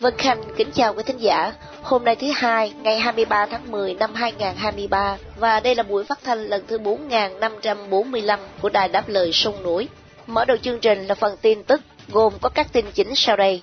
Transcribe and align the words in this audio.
Vân 0.00 0.14
Khanh 0.18 0.42
kính 0.56 0.70
chào 0.74 0.94
quý 0.94 1.02
thính 1.06 1.20
giả. 1.20 1.52
Hôm 1.82 2.04
nay 2.04 2.16
thứ 2.16 2.26
hai, 2.34 2.72
ngày 2.82 2.98
23 2.98 3.46
tháng 3.46 3.70
10 3.70 3.94
năm 3.94 4.14
2023 4.14 5.16
và 5.36 5.60
đây 5.60 5.74
là 5.74 5.82
buổi 5.82 6.04
phát 6.04 6.18
thanh 6.24 6.46
lần 6.46 6.62
thứ 6.66 6.78
4545 6.78 8.40
của 8.62 8.68
Đài 8.68 8.88
Đáp 8.88 9.08
Lời 9.08 9.30
Sông 9.32 9.62
Núi. 9.62 9.88
Mở 10.26 10.44
đầu 10.44 10.56
chương 10.56 10.80
trình 10.80 11.06
là 11.06 11.14
phần 11.14 11.36
tin 11.42 11.62
tức 11.62 11.80
gồm 12.08 12.32
có 12.40 12.48
các 12.48 12.72
tin 12.72 12.84
chính 12.94 13.14
sau 13.14 13.36
đây. 13.36 13.62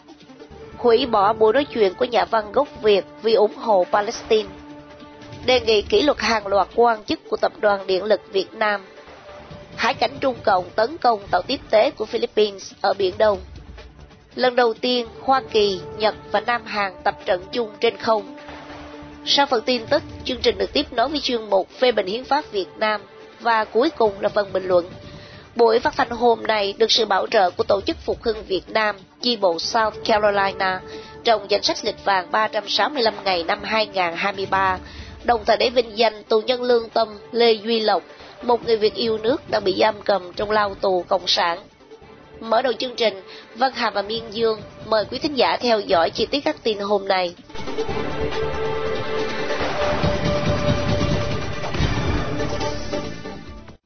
Hủy 0.77 1.05
bỏ 1.05 1.33
buổi 1.33 1.53
nói 1.53 1.65
chuyện 1.65 1.93
của 1.93 2.05
nhà 2.05 2.25
văn 2.25 2.51
gốc 2.51 2.67
Việt 2.81 3.05
vì 3.21 3.33
ủng 3.33 3.55
hộ 3.55 3.85
Palestine. 3.91 4.49
Đề 5.45 5.59
nghị 5.59 5.81
kỷ 5.81 6.01
luật 6.01 6.19
hàng 6.19 6.47
loạt 6.47 6.67
quan 6.75 7.03
chức 7.03 7.19
của 7.29 7.37
Tập 7.37 7.51
đoàn 7.59 7.87
Điện 7.87 8.03
lực 8.03 8.21
Việt 8.31 8.53
Nam. 8.53 8.85
Hải 9.75 9.93
cảnh 9.93 10.11
Trung 10.19 10.35
Cộng 10.43 10.69
tấn 10.69 10.97
công 10.97 11.27
tàu 11.31 11.41
tiếp 11.41 11.59
tế 11.69 11.91
của 11.91 12.05
Philippines 12.05 12.71
ở 12.81 12.93
Biển 12.93 13.13
Đông 13.17 13.39
Lần 14.35 14.55
đầu 14.55 14.73
tiên, 14.73 15.07
Hoa 15.21 15.41
Kỳ, 15.51 15.79
Nhật 15.97 16.15
và 16.31 16.39
Nam 16.39 16.65
Hàn 16.65 16.93
tập 17.03 17.15
trận 17.25 17.43
chung 17.51 17.69
trên 17.79 17.97
không. 17.97 18.35
Sau 19.25 19.45
phần 19.45 19.63
tin 19.65 19.85
tức, 19.85 20.03
chương 20.23 20.41
trình 20.41 20.57
được 20.57 20.73
tiếp 20.73 20.93
nối 20.93 21.09
với 21.09 21.19
chuyên 21.19 21.49
mục 21.49 21.69
phê 21.79 21.91
bình 21.91 22.05
hiến 22.05 22.23
pháp 22.23 22.51
Việt 22.51 22.67
Nam 22.77 23.01
và 23.39 23.65
cuối 23.65 23.89
cùng 23.89 24.21
là 24.21 24.29
phần 24.29 24.53
bình 24.53 24.67
luận. 24.67 24.89
Buổi 25.55 25.79
phát 25.79 25.93
thanh 25.97 26.09
hôm 26.09 26.43
nay 26.43 26.73
được 26.77 26.91
sự 26.91 27.05
bảo 27.05 27.27
trợ 27.27 27.49
của 27.51 27.63
Tổ 27.63 27.81
chức 27.81 27.97
Phục 28.05 28.23
hưng 28.23 28.43
Việt 28.43 28.69
Nam, 28.69 28.95
chi 29.21 29.35
bộ 29.35 29.59
South 29.59 29.95
Carolina, 30.05 30.81
trong 31.23 31.45
danh 31.49 31.63
sách 31.63 31.77
lịch 31.83 32.05
vàng 32.05 32.31
365 32.31 33.13
ngày 33.23 33.43
năm 33.43 33.59
2023, 33.63 34.77
đồng 35.23 35.45
thời 35.45 35.57
để 35.57 35.69
vinh 35.69 35.97
danh 35.97 36.23
tù 36.23 36.41
nhân 36.41 36.61
lương 36.61 36.89
tâm 36.89 37.19
Lê 37.31 37.51
Duy 37.51 37.79
Lộc, 37.79 38.03
một 38.41 38.65
người 38.65 38.77
Việt 38.77 38.93
yêu 38.93 39.17
nước 39.17 39.49
đang 39.49 39.63
bị 39.63 39.75
giam 39.79 39.95
cầm 40.05 40.33
trong 40.33 40.51
lao 40.51 40.75
tù 40.75 41.05
Cộng 41.07 41.27
sản 41.27 41.59
Mở 42.39 42.61
đầu 42.61 42.73
chương 42.73 42.95
trình, 42.95 43.21
Văn 43.55 43.71
Hà 43.75 43.89
và 43.89 44.01
Miên 44.01 44.23
Dương 44.31 44.61
mời 44.85 45.05
quý 45.11 45.19
thính 45.19 45.37
giả 45.37 45.57
theo 45.57 45.79
dõi 45.79 46.09
chi 46.09 46.25
tiết 46.25 46.39
các 46.45 46.55
tin 46.63 46.79
hôm 46.79 47.07
nay. 47.07 47.35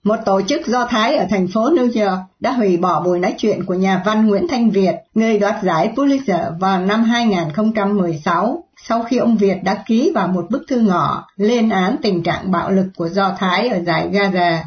Một 0.07 0.15
tổ 0.25 0.41
chức 0.41 0.67
Do 0.67 0.85
Thái 0.85 1.15
ở 1.15 1.25
thành 1.29 1.47
phố 1.47 1.69
New 1.69 1.83
York 1.83 2.19
đã 2.39 2.51
hủy 2.51 2.77
bỏ 2.77 3.01
buổi 3.01 3.19
nói 3.19 3.33
chuyện 3.37 3.65
của 3.65 3.73
nhà 3.73 4.03
văn 4.05 4.27
Nguyễn 4.27 4.47
Thanh 4.47 4.69
Việt, 4.69 4.95
người 5.13 5.39
đoạt 5.39 5.63
giải 5.63 5.91
Pulitzer 5.95 6.59
vào 6.59 6.85
năm 6.85 7.03
2016, 7.03 8.63
sau 8.83 9.03
khi 9.03 9.17
ông 9.17 9.37
Việt 9.37 9.57
đã 9.63 9.83
ký 9.87 10.11
vào 10.15 10.27
một 10.27 10.45
bức 10.49 10.63
thư 10.67 10.79
ngỏ 10.79 11.27
lên 11.37 11.69
án 11.69 11.95
tình 12.01 12.23
trạng 12.23 12.51
bạo 12.51 12.71
lực 12.71 12.85
của 12.95 13.09
Do 13.09 13.35
Thái 13.39 13.69
ở 13.69 13.79
giải 13.83 14.09
Gaza. 14.11 14.57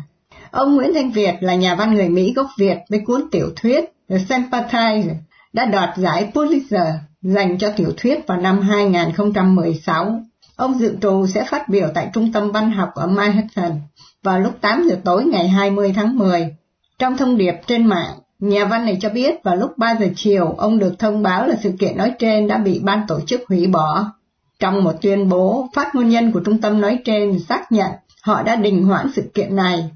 Ông 0.51 0.77
Nguyễn 0.77 0.95
Thanh 0.95 1.11
Việt 1.11 1.35
là 1.41 1.55
nhà 1.55 1.75
văn 1.75 1.95
người 1.95 2.09
Mỹ 2.09 2.33
gốc 2.37 2.47
Việt 2.59 2.79
với 2.91 3.01
cuốn 3.07 3.25
tiểu 3.31 3.47
thuyết 3.57 3.85
The 4.09 4.17
Sympathizer 4.17 5.15
đã 5.53 5.65
đoạt 5.65 5.97
giải 5.97 6.31
Pulitzer 6.35 6.93
dành 7.23 7.59
cho 7.59 7.73
tiểu 7.77 7.93
thuyết 7.97 8.27
vào 8.27 8.39
năm 8.41 8.61
2016. 8.61 10.21
Ông 10.57 10.79
dự 10.79 10.97
trù 11.03 11.27
sẽ 11.27 11.45
phát 11.51 11.69
biểu 11.69 11.89
tại 11.95 12.11
Trung 12.13 12.33
tâm 12.33 12.53
Văn 12.53 12.71
học 12.71 12.91
ở 12.95 13.07
Manhattan 13.07 13.81
vào 14.23 14.41
lúc 14.41 14.61
8 14.61 14.87
giờ 14.89 14.97
tối 15.05 15.25
ngày 15.25 15.49
20 15.49 15.93
tháng 15.97 16.19
10. 16.19 16.57
Trong 16.99 17.17
thông 17.17 17.37
điệp 17.37 17.55
trên 17.67 17.87
mạng, 17.87 18.19
nhà 18.39 18.65
văn 18.65 18.85
này 18.85 18.99
cho 19.01 19.09
biết 19.09 19.35
vào 19.45 19.57
lúc 19.57 19.79
3 19.79 19.97
giờ 20.01 20.07
chiều 20.17 20.55
ông 20.59 20.79
được 20.79 20.99
thông 20.99 21.23
báo 21.23 21.47
là 21.47 21.55
sự 21.63 21.73
kiện 21.79 21.97
nói 21.97 22.13
trên 22.19 22.49
đã 22.49 22.59
bị 22.59 22.81
ban 22.83 23.07
tổ 23.09 23.21
chức 23.21 23.41
hủy 23.49 23.67
bỏ. 23.67 24.13
Trong 24.59 24.85
một 24.85 24.93
tuyên 25.03 25.29
bố, 25.29 25.69
phát 25.75 25.95
ngôn 25.95 26.09
nhân 26.09 26.33
của 26.33 26.41
trung 26.41 26.61
tâm 26.61 26.81
nói 26.81 26.99
trên 27.05 27.39
xác 27.49 27.73
nhận 27.73 27.91
họ 28.23 28.43
đã 28.43 28.57
đình 28.57 28.85
hoãn 28.85 29.11
sự 29.15 29.23
kiện 29.35 29.57
này 29.57 29.91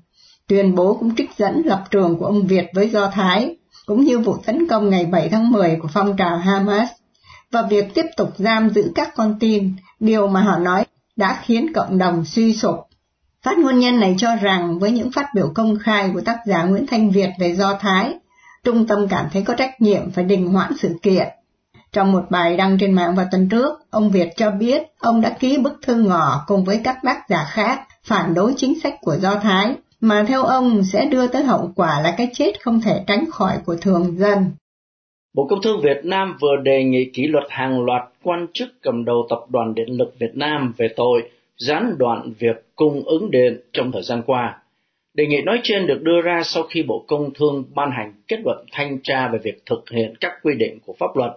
Tuyên 0.48 0.74
bố 0.74 0.94
cũng 0.94 1.16
trích 1.16 1.30
dẫn 1.36 1.62
lập 1.64 1.84
trường 1.90 2.18
của 2.18 2.26
ông 2.26 2.46
Việt 2.46 2.66
với 2.74 2.90
Do 2.90 3.10
Thái, 3.10 3.56
cũng 3.86 4.04
như 4.04 4.18
vụ 4.18 4.36
tấn 4.46 4.68
công 4.68 4.90
ngày 4.90 5.06
7 5.06 5.28
tháng 5.28 5.50
10 5.50 5.78
của 5.82 5.88
phong 5.92 6.16
trào 6.16 6.38
Hamas, 6.38 6.88
và 7.50 7.62
việc 7.62 7.94
tiếp 7.94 8.06
tục 8.16 8.32
giam 8.36 8.70
giữ 8.70 8.92
các 8.94 9.14
con 9.16 9.36
tin, 9.40 9.72
điều 10.00 10.28
mà 10.28 10.40
họ 10.40 10.58
nói 10.58 10.84
đã 11.16 11.40
khiến 11.42 11.72
cộng 11.74 11.98
đồng 11.98 12.24
suy 12.24 12.56
sụp. 12.56 12.74
Phát 13.44 13.59
ngôn 13.59 13.78
nhân 13.78 14.00
này 14.00 14.15
cho 14.19 14.37
rằng 14.37 14.78
với 14.78 14.91
những 14.91 15.10
phát 15.10 15.27
biểu 15.34 15.47
công 15.55 15.78
khai 15.78 16.10
của 16.15 16.21
tác 16.21 16.38
giả 16.47 16.65
Nguyễn 16.65 16.87
Thanh 16.87 17.10
Việt 17.10 17.28
về 17.38 17.55
Do 17.55 17.78
Thái, 17.81 18.15
trung 18.65 18.87
tâm 18.87 19.09
cảm 19.09 19.27
thấy 19.32 19.43
có 19.43 19.55
trách 19.55 19.81
nhiệm 19.81 20.10
phải 20.10 20.25
đình 20.25 20.47
hoãn 20.47 20.72
sự 20.77 20.88
kiện. 21.03 21.27
Trong 21.93 22.12
một 22.12 22.22
bài 22.31 22.56
đăng 22.56 22.78
trên 22.78 22.93
mạng 22.93 23.15
vào 23.15 23.27
tuần 23.31 23.49
trước, 23.49 23.78
ông 23.91 24.10
Việt 24.10 24.28
cho 24.37 24.50
biết 24.50 24.82
ông 24.99 25.21
đã 25.21 25.37
ký 25.41 25.59
bức 25.59 25.72
thư 25.82 25.94
ngỏ 25.94 26.44
cùng 26.47 26.65
với 26.65 26.81
các 26.84 26.99
tác 27.03 27.28
giả 27.28 27.47
khác 27.50 27.81
phản 28.05 28.34
đối 28.34 28.55
chính 28.56 28.81
sách 28.81 28.94
của 29.00 29.16
Do 29.16 29.34
Thái 29.34 29.75
mà 30.00 30.25
theo 30.28 30.43
ông 30.43 30.84
sẽ 30.84 31.06
đưa 31.06 31.26
tới 31.26 31.44
hậu 31.44 31.72
quả 31.76 32.00
là 32.00 32.15
cái 32.16 32.31
chết 32.34 32.53
không 32.65 32.81
thể 32.81 33.05
tránh 33.06 33.25
khỏi 33.31 33.56
của 33.66 33.76
thường 33.76 34.19
dân. 34.19 34.50
Bộ 35.34 35.47
Công 35.50 35.62
Thương 35.62 35.81
Việt 35.82 36.05
Nam 36.05 36.37
vừa 36.41 36.56
đề 36.62 36.84
nghị 36.84 37.11
kỷ 37.15 37.22
luật 37.26 37.44
hàng 37.49 37.84
loạt 37.84 38.03
quan 38.22 38.47
chức 38.55 38.69
cầm 38.82 39.05
đầu 39.05 39.26
Tập 39.31 39.38
đoàn 39.49 39.75
Điện 39.75 39.88
lực 39.88 40.15
Việt 40.21 40.32
Nam 40.34 40.72
về 40.76 40.88
tội 40.97 41.22
gián 41.59 41.98
đoạn 41.98 42.32
việc 42.38 42.65
cung 42.76 43.03
ứng 43.04 43.31
điện 43.31 43.60
trong 43.72 43.92
thời 43.92 44.03
gian 44.03 44.22
qua. 44.26 44.62
Đề 45.15 45.26
nghị 45.26 45.42
nói 45.42 45.60
trên 45.62 45.87
được 45.87 46.03
đưa 46.03 46.20
ra 46.20 46.42
sau 46.44 46.62
khi 46.62 46.82
Bộ 46.82 47.04
Công 47.06 47.31
Thương 47.34 47.65
ban 47.75 47.91
hành 47.91 48.12
kết 48.28 48.41
luận 48.44 48.65
thanh 48.72 48.98
tra 49.03 49.28
về 49.28 49.38
việc 49.38 49.62
thực 49.66 49.91
hiện 49.91 50.14
các 50.20 50.32
quy 50.43 50.54
định 50.54 50.78
của 50.87 50.94
pháp 50.98 51.16
luật 51.16 51.32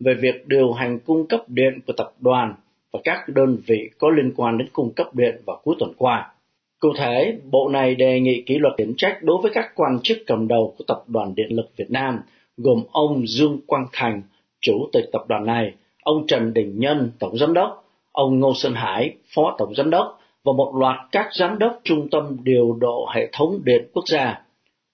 về 0.00 0.14
việc 0.14 0.48
điều 0.48 0.72
hành 0.72 0.98
cung 0.98 1.26
cấp 1.26 1.40
điện 1.48 1.80
của 1.86 1.92
tập 1.92 2.12
đoàn 2.20 2.54
và 2.92 3.00
các 3.04 3.28
đơn 3.28 3.58
vị 3.66 3.90
có 3.98 4.10
liên 4.10 4.32
quan 4.36 4.58
đến 4.58 4.68
cung 4.72 4.92
cấp 4.92 5.14
điện 5.14 5.40
vào 5.46 5.60
cuối 5.64 5.74
tuần 5.78 5.92
qua. 5.96 6.32
Cụ 6.80 6.88
thể, 6.98 7.38
Bộ 7.50 7.68
này 7.68 7.94
đề 7.94 8.20
nghị 8.20 8.42
kỷ 8.46 8.58
luật 8.58 8.74
khiển 8.78 8.94
trách 8.96 9.22
đối 9.22 9.38
với 9.42 9.50
các 9.54 9.72
quan 9.74 9.98
chức 10.02 10.18
cầm 10.26 10.48
đầu 10.48 10.74
của 10.78 10.84
Tập 10.88 11.04
đoàn 11.06 11.34
Điện 11.34 11.48
lực 11.50 11.70
Việt 11.76 11.90
Nam, 11.90 12.20
gồm 12.56 12.82
ông 12.92 13.26
Dương 13.26 13.60
Quang 13.66 13.86
Thành, 13.92 14.22
Chủ 14.60 14.88
tịch 14.92 15.04
tập 15.12 15.24
đoàn 15.28 15.46
này, 15.46 15.72
ông 16.02 16.26
Trần 16.26 16.54
Đình 16.54 16.78
Nhân, 16.78 17.10
Tổng 17.18 17.38
Giám 17.38 17.54
đốc, 17.54 17.89
ông 18.12 18.40
Ngô 18.40 18.54
sơn 18.54 18.74
Hải, 18.74 19.14
Phó 19.34 19.56
Tổng 19.58 19.74
Giám 19.74 19.90
đốc 19.90 20.20
và 20.44 20.52
một 20.52 20.72
loạt 20.76 20.96
các 21.12 21.28
giám 21.32 21.58
đốc 21.58 21.80
trung 21.84 22.08
tâm 22.10 22.36
điều 22.42 22.76
độ 22.80 23.08
hệ 23.14 23.28
thống 23.32 23.60
điện 23.64 23.88
quốc 23.92 24.04
gia. 24.08 24.40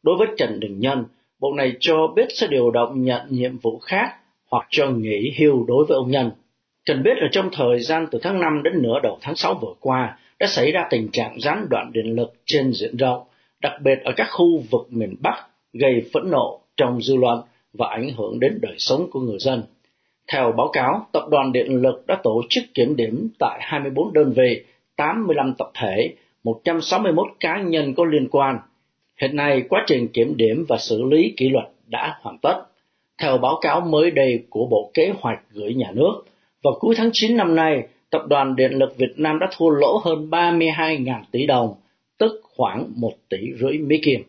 Đối 0.02 0.16
với 0.16 0.28
Trần 0.38 0.60
Đình 0.60 0.80
Nhân, 0.80 1.04
Bộ 1.40 1.52
này 1.52 1.72
cho 1.80 2.06
biết 2.16 2.26
sẽ 2.34 2.46
điều 2.46 2.70
động 2.70 3.02
nhận 3.02 3.20
nhiệm 3.30 3.58
vụ 3.58 3.78
khác 3.78 4.14
hoặc 4.50 4.66
cho 4.70 4.90
nghỉ 4.90 5.34
hưu 5.38 5.64
đối 5.66 5.84
với 5.88 5.96
ông 5.96 6.10
Nhân. 6.10 6.30
Cần 6.86 7.02
biết 7.02 7.16
là 7.16 7.28
trong 7.32 7.48
thời 7.52 7.80
gian 7.80 8.06
từ 8.10 8.18
tháng 8.22 8.40
5 8.40 8.62
đến 8.62 8.82
nửa 8.82 9.00
đầu 9.02 9.18
tháng 9.20 9.36
6 9.36 9.54
vừa 9.54 9.74
qua, 9.80 10.18
đã 10.38 10.46
xảy 10.46 10.72
ra 10.72 10.86
tình 10.90 11.08
trạng 11.12 11.40
gián 11.40 11.66
đoạn 11.70 11.92
điện 11.92 12.14
lực 12.14 12.34
trên 12.44 12.72
diện 12.72 12.96
rộng, 12.96 13.22
đặc 13.60 13.72
biệt 13.82 13.98
ở 14.04 14.12
các 14.16 14.26
khu 14.30 14.62
vực 14.70 14.86
miền 14.90 15.14
Bắc, 15.20 15.46
gây 15.72 16.10
phẫn 16.12 16.30
nộ 16.30 16.60
trong 16.76 17.00
dư 17.02 17.16
luận 17.16 17.40
và 17.72 17.88
ảnh 17.88 18.10
hưởng 18.16 18.40
đến 18.40 18.58
đời 18.62 18.74
sống 18.78 19.10
của 19.10 19.20
người 19.20 19.38
dân. 19.38 19.62
Theo 20.32 20.52
báo 20.52 20.68
cáo, 20.72 21.06
Tập 21.12 21.22
đoàn 21.30 21.52
Điện 21.52 21.82
lực 21.82 22.06
đã 22.06 22.20
tổ 22.22 22.42
chức 22.48 22.64
kiểm 22.74 22.96
điểm 22.96 23.28
tại 23.38 23.58
24 23.62 24.12
đơn 24.12 24.32
vị, 24.36 24.64
85 24.96 25.54
tập 25.58 25.70
thể, 25.74 26.14
161 26.44 27.26
cá 27.40 27.62
nhân 27.62 27.94
có 27.94 28.04
liên 28.04 28.28
quan. 28.30 28.58
Hiện 29.20 29.36
nay, 29.36 29.62
quá 29.68 29.84
trình 29.86 30.08
kiểm 30.08 30.36
điểm 30.36 30.64
và 30.68 30.76
xử 30.78 31.02
lý 31.02 31.34
kỷ 31.36 31.48
luật 31.48 31.64
đã 31.86 32.18
hoàn 32.20 32.38
tất. 32.38 32.62
Theo 33.22 33.38
báo 33.38 33.58
cáo 33.60 33.80
mới 33.80 34.10
đây 34.10 34.44
của 34.50 34.66
Bộ 34.66 34.90
Kế 34.94 35.12
hoạch 35.20 35.38
gửi 35.50 35.74
nhà 35.74 35.90
nước, 35.94 36.12
vào 36.62 36.74
cuối 36.80 36.94
tháng 36.98 37.10
9 37.12 37.36
năm 37.36 37.54
nay, 37.54 37.82
Tập 38.10 38.22
đoàn 38.28 38.56
Điện 38.56 38.72
lực 38.72 38.96
Việt 38.96 39.12
Nam 39.16 39.38
đã 39.38 39.48
thua 39.56 39.68
lỗ 39.68 40.00
hơn 40.04 40.30
32.000 40.30 41.22
tỷ 41.30 41.46
đồng, 41.46 41.74
tức 42.18 42.40
khoảng 42.42 42.92
1 42.96 43.12
tỷ 43.28 43.38
rưỡi 43.60 43.78
Mỹ 43.78 44.00
Kim. 44.02 44.22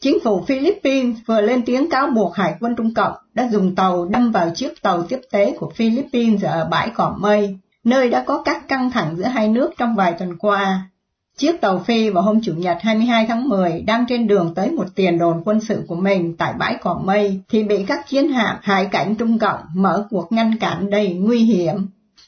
Chính 0.00 0.18
phủ 0.24 0.44
Philippines 0.46 1.16
vừa 1.26 1.40
lên 1.40 1.62
tiếng 1.66 1.90
cáo 1.90 2.06
buộc 2.06 2.34
Hải 2.34 2.54
quân 2.60 2.74
Trung 2.76 2.94
Cộng 2.94 3.12
đã 3.34 3.48
dùng 3.52 3.74
tàu 3.74 4.04
đâm 4.04 4.30
vào 4.32 4.50
chiếc 4.54 4.82
tàu 4.82 5.02
tiếp 5.02 5.20
tế 5.32 5.56
của 5.58 5.70
Philippines 5.74 6.44
ở 6.44 6.68
bãi 6.70 6.90
Cỏ 6.94 7.16
Mây, 7.18 7.58
nơi 7.84 8.10
đã 8.10 8.24
có 8.26 8.42
các 8.42 8.68
căng 8.68 8.90
thẳng 8.90 9.16
giữa 9.16 9.24
hai 9.24 9.48
nước 9.48 9.70
trong 9.78 9.94
vài 9.94 10.12
tuần 10.12 10.38
qua. 10.38 10.90
Chiếc 11.36 11.60
tàu 11.60 11.78
Phi 11.78 12.10
vào 12.10 12.22
hôm 12.22 12.40
Chủ 12.42 12.54
nhật 12.54 12.78
22 12.80 13.26
tháng 13.26 13.48
10 13.48 13.80
đang 13.86 14.04
trên 14.08 14.26
đường 14.26 14.52
tới 14.54 14.70
một 14.70 14.86
tiền 14.94 15.18
đồn 15.18 15.42
quân 15.44 15.60
sự 15.60 15.84
của 15.88 15.94
mình 15.94 16.36
tại 16.36 16.52
bãi 16.58 16.76
Cỏ 16.80 17.00
Mây 17.04 17.40
thì 17.48 17.62
bị 17.62 17.84
các 17.84 18.08
chiến 18.08 18.28
hạm 18.28 18.56
hải 18.62 18.86
cảnh 18.86 19.14
Trung 19.14 19.38
Cộng 19.38 19.60
mở 19.74 20.06
cuộc 20.10 20.32
ngăn 20.32 20.58
cản 20.58 20.90
đầy 20.90 21.14
nguy 21.14 21.38
hiểm. 21.38 21.76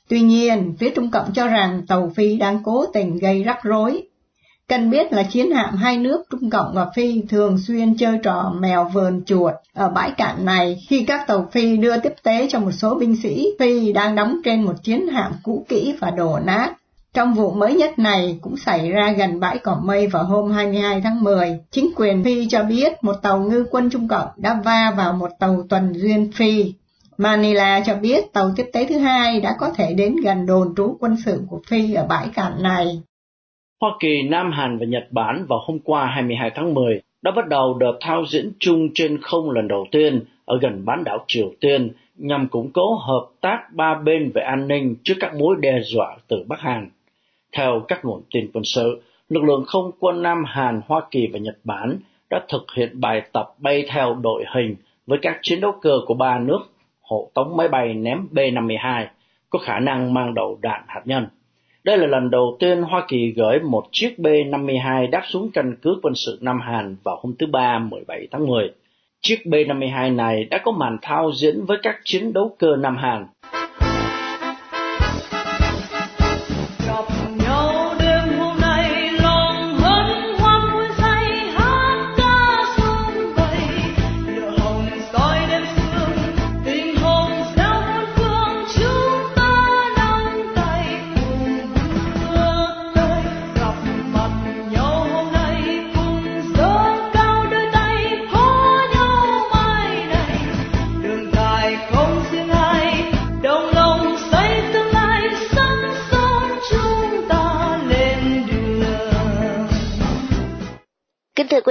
Tuy 0.09 0.21
nhiên, 0.21 0.75
phía 0.79 0.91
Trung 0.91 1.11
Cộng 1.11 1.33
cho 1.33 1.47
rằng 1.47 1.83
tàu 1.89 2.13
Phi 2.17 2.37
đang 2.37 2.63
cố 2.63 2.87
tình 2.87 3.19
gây 3.19 3.43
rắc 3.43 3.63
rối. 3.63 4.03
Cần 4.71 4.91
biết 4.91 5.13
là 5.13 5.23
chiến 5.23 5.51
hạm 5.51 5.77
hai 5.77 5.99
nước 5.99 6.25
Trung 6.31 6.51
Cộng 6.51 6.75
và 6.75 6.87
Phi 6.95 7.23
thường 7.29 7.59
xuyên 7.59 7.97
chơi 7.97 8.19
trò 8.23 8.53
mèo 8.59 8.91
vờn 8.93 9.25
chuột 9.25 9.55
ở 9.75 9.89
bãi 9.89 10.11
cạn 10.11 10.45
này 10.45 10.83
khi 10.89 11.05
các 11.07 11.27
tàu 11.27 11.49
Phi 11.53 11.77
đưa 11.77 11.97
tiếp 11.99 12.15
tế 12.23 12.49
cho 12.51 12.61
một 12.61 12.71
số 12.71 12.95
binh 12.95 13.17
sĩ, 13.23 13.49
Phi 13.59 13.93
đang 13.93 14.15
đóng 14.15 14.41
trên 14.45 14.63
một 14.63 14.75
chiến 14.83 15.09
hạm 15.09 15.33
cũ 15.43 15.67
kỹ 15.69 15.95
và 16.01 16.11
đổ 16.11 16.39
nát. 16.45 16.73
Trong 17.15 17.35
vụ 17.35 17.51
mới 17.51 17.75
nhất 17.75 17.99
này 17.99 18.39
cũng 18.43 18.57
xảy 18.57 18.91
ra 18.91 19.13
gần 19.13 19.41
bãi 19.41 19.59
cỏ 19.59 19.81
mây 19.85 20.07
vào 20.07 20.25
hôm 20.25 20.51
22 20.51 21.01
tháng 21.01 21.25
10. 21.25 21.59
Chính 21.71 21.91
quyền 21.97 22.25
Phi 22.25 22.49
cho 22.49 22.63
biết 22.63 22.93
một 23.03 23.17
tàu 23.23 23.41
ngư 23.41 23.65
quân 23.71 23.91
Trung 23.91 24.09
Cộng 24.09 24.29
đã 24.37 24.61
va 24.65 24.93
vào 24.97 25.13
một 25.13 25.31
tàu 25.39 25.63
tuần 25.69 25.93
duyên 25.93 26.33
Phi. 26.35 26.75
Manila 27.19 27.83
cho 27.87 27.95
biết 27.95 28.33
tàu 28.33 28.51
tiếp 28.57 28.67
tế 28.73 28.87
thứ 28.89 28.99
hai 28.99 29.41
đã 29.41 29.57
có 29.59 29.71
thể 29.77 29.95
đến 29.95 30.17
gần 30.25 30.47
đồn 30.47 30.75
trú 30.77 30.97
quân 31.01 31.17
sự 31.25 31.43
của 31.49 31.61
Phi 31.67 31.95
ở 31.95 32.07
bãi 32.07 32.29
cạn 32.35 32.63
này. 32.63 33.03
Hoa 33.81 33.97
Kỳ, 34.01 34.23
Nam 34.23 34.53
Hàn 34.53 34.79
và 34.79 34.87
Nhật 34.87 35.07
Bản 35.11 35.47
vào 35.49 35.59
hôm 35.67 35.79
qua 35.85 36.07
22 36.07 36.51
tháng 36.55 36.75
10 36.75 37.01
đã 37.23 37.31
bắt 37.31 37.49
đầu 37.49 37.79
đợt 37.79 37.93
thao 38.01 38.25
diễn 38.27 38.53
chung 38.59 38.89
trên 38.95 39.19
không 39.23 39.51
lần 39.51 39.69
đầu 39.69 39.87
tiên 39.91 40.25
ở 40.45 40.59
gần 40.63 40.85
bán 40.85 41.05
đảo 41.05 41.25
Triều 41.27 41.53
Tiên 41.61 41.93
nhằm 42.17 42.49
củng 42.49 42.71
cố 42.73 42.95
hợp 42.95 43.27
tác 43.41 43.59
ba 43.73 43.95
bên 43.95 44.31
về 44.35 44.43
an 44.43 44.69
ninh 44.69 44.97
trước 45.05 45.15
các 45.21 45.35
mối 45.35 45.57
đe 45.61 45.81
dọa 45.83 46.17
từ 46.29 46.45
Bắc 46.49 46.61
Hàn. 46.61 46.91
Theo 47.57 47.81
các 47.89 48.05
nguồn 48.05 48.23
tin 48.35 48.51
quân 48.53 48.65
sự, 48.65 49.03
lực 49.29 49.45
lượng 49.45 49.65
không 49.67 49.91
quân 49.99 50.23
Nam 50.23 50.45
Hàn, 50.47 50.81
Hoa 50.87 51.03
Kỳ 51.11 51.27
và 51.33 51.39
Nhật 51.39 51.59
Bản 51.65 51.99
đã 52.31 52.45
thực 52.49 52.67
hiện 52.77 53.01
bài 53.01 53.23
tập 53.33 53.55
bay 53.59 53.85
theo 53.89 54.15
đội 54.15 54.45
hình 54.55 54.77
với 55.07 55.19
các 55.23 55.39
chiến 55.43 55.61
đấu 55.61 55.73
cơ 55.83 55.99
của 56.07 56.15
ba 56.15 56.39
nước 56.39 56.61
hộ 57.03 57.31
tống 57.35 57.57
máy 57.57 57.69
bay 57.69 57.95
ném 57.95 58.29
B-52 58.33 59.07
có 59.51 59.59
khả 59.59 59.79
năng 59.79 60.15
mang 60.15 60.35
đầu 60.35 60.59
đạn 60.63 60.85
hạt 60.87 61.03
nhân. 61.05 61.27
Đây 61.85 61.99
là 61.99 62.07
lần 62.07 62.31
đầu 62.31 62.57
tiên 62.61 62.83
Hoa 62.83 63.05
Kỳ 63.09 63.33
gửi 63.37 63.61
một 63.61 63.85
chiếc 63.93 64.15
B-52 64.19 65.11
đáp 65.11 65.23
xuống 65.29 65.51
căn 65.55 65.77
cứ 65.83 65.99
quân 66.03 66.15
sự 66.15 66.39
Nam 66.41 66.61
Hàn 66.61 66.97
vào 67.05 67.21
hôm 67.23 67.35
thứ 67.39 67.47
Ba 67.47 67.79
17 67.79 68.29
tháng 68.31 68.47
10. 68.47 68.73
Chiếc 69.21 69.39
B-52 69.45 70.17
này 70.17 70.45
đã 70.45 70.59
có 70.65 70.73
màn 70.73 70.99
thao 71.03 71.33
diễn 71.35 71.65
với 71.65 71.79
các 71.83 71.97
chiến 72.05 72.33
đấu 72.33 72.57
cơ 72.59 72.77
Nam 72.77 72.97
Hàn 72.97 73.27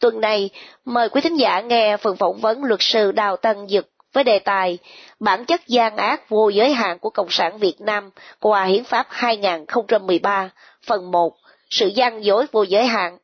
Tuần 0.00 0.20
này, 0.20 0.50
mời 0.84 1.08
quý 1.08 1.20
thính 1.20 1.38
giả 1.38 1.60
nghe 1.60 1.96
phần 1.96 2.16
phỏng 2.16 2.40
vấn 2.40 2.64
luật 2.64 2.80
sư 2.82 3.12
Đào 3.12 3.36
Tân 3.36 3.68
Dực 3.68 3.88
với 4.12 4.24
đề 4.24 4.38
tài 4.38 4.78
Bản 5.20 5.44
chất 5.44 5.60
gian 5.66 5.96
ác 5.96 6.28
vô 6.28 6.48
giới 6.48 6.72
hạn 6.72 6.98
của 6.98 7.10
Cộng 7.10 7.30
sản 7.30 7.58
Việt 7.58 7.80
Nam 7.80 8.10
qua 8.40 8.64
Hiến 8.64 8.84
pháp 8.84 9.06
2013, 9.10 10.50
phần 10.86 11.10
1, 11.10 11.32
sự 11.70 11.86
gian 11.86 12.24
dối 12.24 12.46
vô 12.52 12.62
giới 12.62 12.86
hạn. 12.86 13.18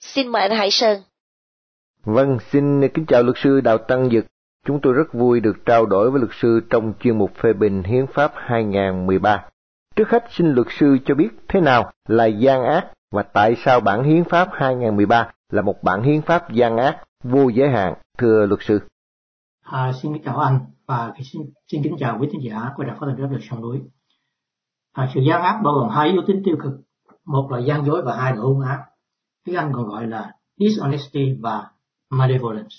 Xin 0.00 0.28
mời 0.28 0.42
anh 0.42 0.50
Hải 0.50 0.70
Sơn. 0.70 1.02
Vâng, 2.04 2.38
xin 2.52 2.88
kính 2.88 3.06
chào 3.06 3.22
luật 3.22 3.36
sư 3.42 3.60
Đào 3.60 3.78
Tân 3.78 4.10
Dực. 4.10 4.24
Chúng 4.66 4.80
tôi 4.82 4.92
rất 4.92 5.12
vui 5.12 5.40
được 5.40 5.56
trao 5.66 5.86
đổi 5.86 6.10
với 6.10 6.20
luật 6.20 6.32
sư 6.40 6.60
trong 6.70 6.92
chuyên 7.00 7.18
mục 7.18 7.30
phê 7.42 7.52
bình 7.52 7.82
Hiến 7.82 8.06
pháp 8.06 8.32
2013. 8.36 9.44
Trước 9.96 10.08
hết 10.08 10.24
xin 10.30 10.54
luật 10.54 10.66
sư 10.78 10.98
cho 11.06 11.14
biết 11.14 11.28
thế 11.48 11.60
nào 11.60 11.92
là 12.08 12.26
gian 12.26 12.64
ác 12.64 12.86
và 13.12 13.22
tại 13.22 13.54
sao 13.64 13.80
bản 13.80 14.04
Hiến 14.04 14.24
pháp 14.24 14.48
2013 14.52 15.30
là 15.50 15.62
một 15.62 15.82
bản 15.82 16.02
hiến 16.02 16.22
pháp 16.22 16.52
gian 16.52 16.76
ác, 16.76 17.04
vô 17.22 17.48
giới 17.48 17.70
hạn, 17.70 17.94
thưa 18.18 18.46
luật 18.46 18.60
sư. 18.62 18.80
À, 19.62 19.92
xin 20.02 20.22
chào 20.24 20.38
anh 20.38 20.60
và 20.86 21.12
xin, 21.32 21.42
xin 21.66 21.82
kính 21.82 21.96
chào 21.98 22.18
quý 22.20 22.28
thính 22.32 22.42
giả 22.44 22.70
của 22.76 22.84
đài 22.84 22.96
phát 23.00 23.06
thanh 23.06 23.30
rất 23.30 23.38
sông 23.50 23.60
núi. 23.60 23.82
À, 24.92 25.10
sự 25.14 25.20
gian 25.20 25.42
ác 25.42 25.60
bao 25.64 25.74
gồm 25.74 25.88
hai 25.88 26.08
yếu 26.08 26.22
tính 26.26 26.42
tiêu 26.44 26.56
cực, 26.62 26.72
một 27.24 27.48
là 27.50 27.58
gian 27.58 27.84
dối 27.84 28.02
và 28.02 28.16
hai 28.16 28.36
là 28.36 28.42
hung 28.42 28.60
ác. 28.60 28.84
Tiếng 29.44 29.56
Anh 29.56 29.72
còn 29.74 29.88
gọi 29.88 30.06
là 30.06 30.32
dishonesty 30.56 31.38
và 31.40 31.70
malevolence. 32.10 32.76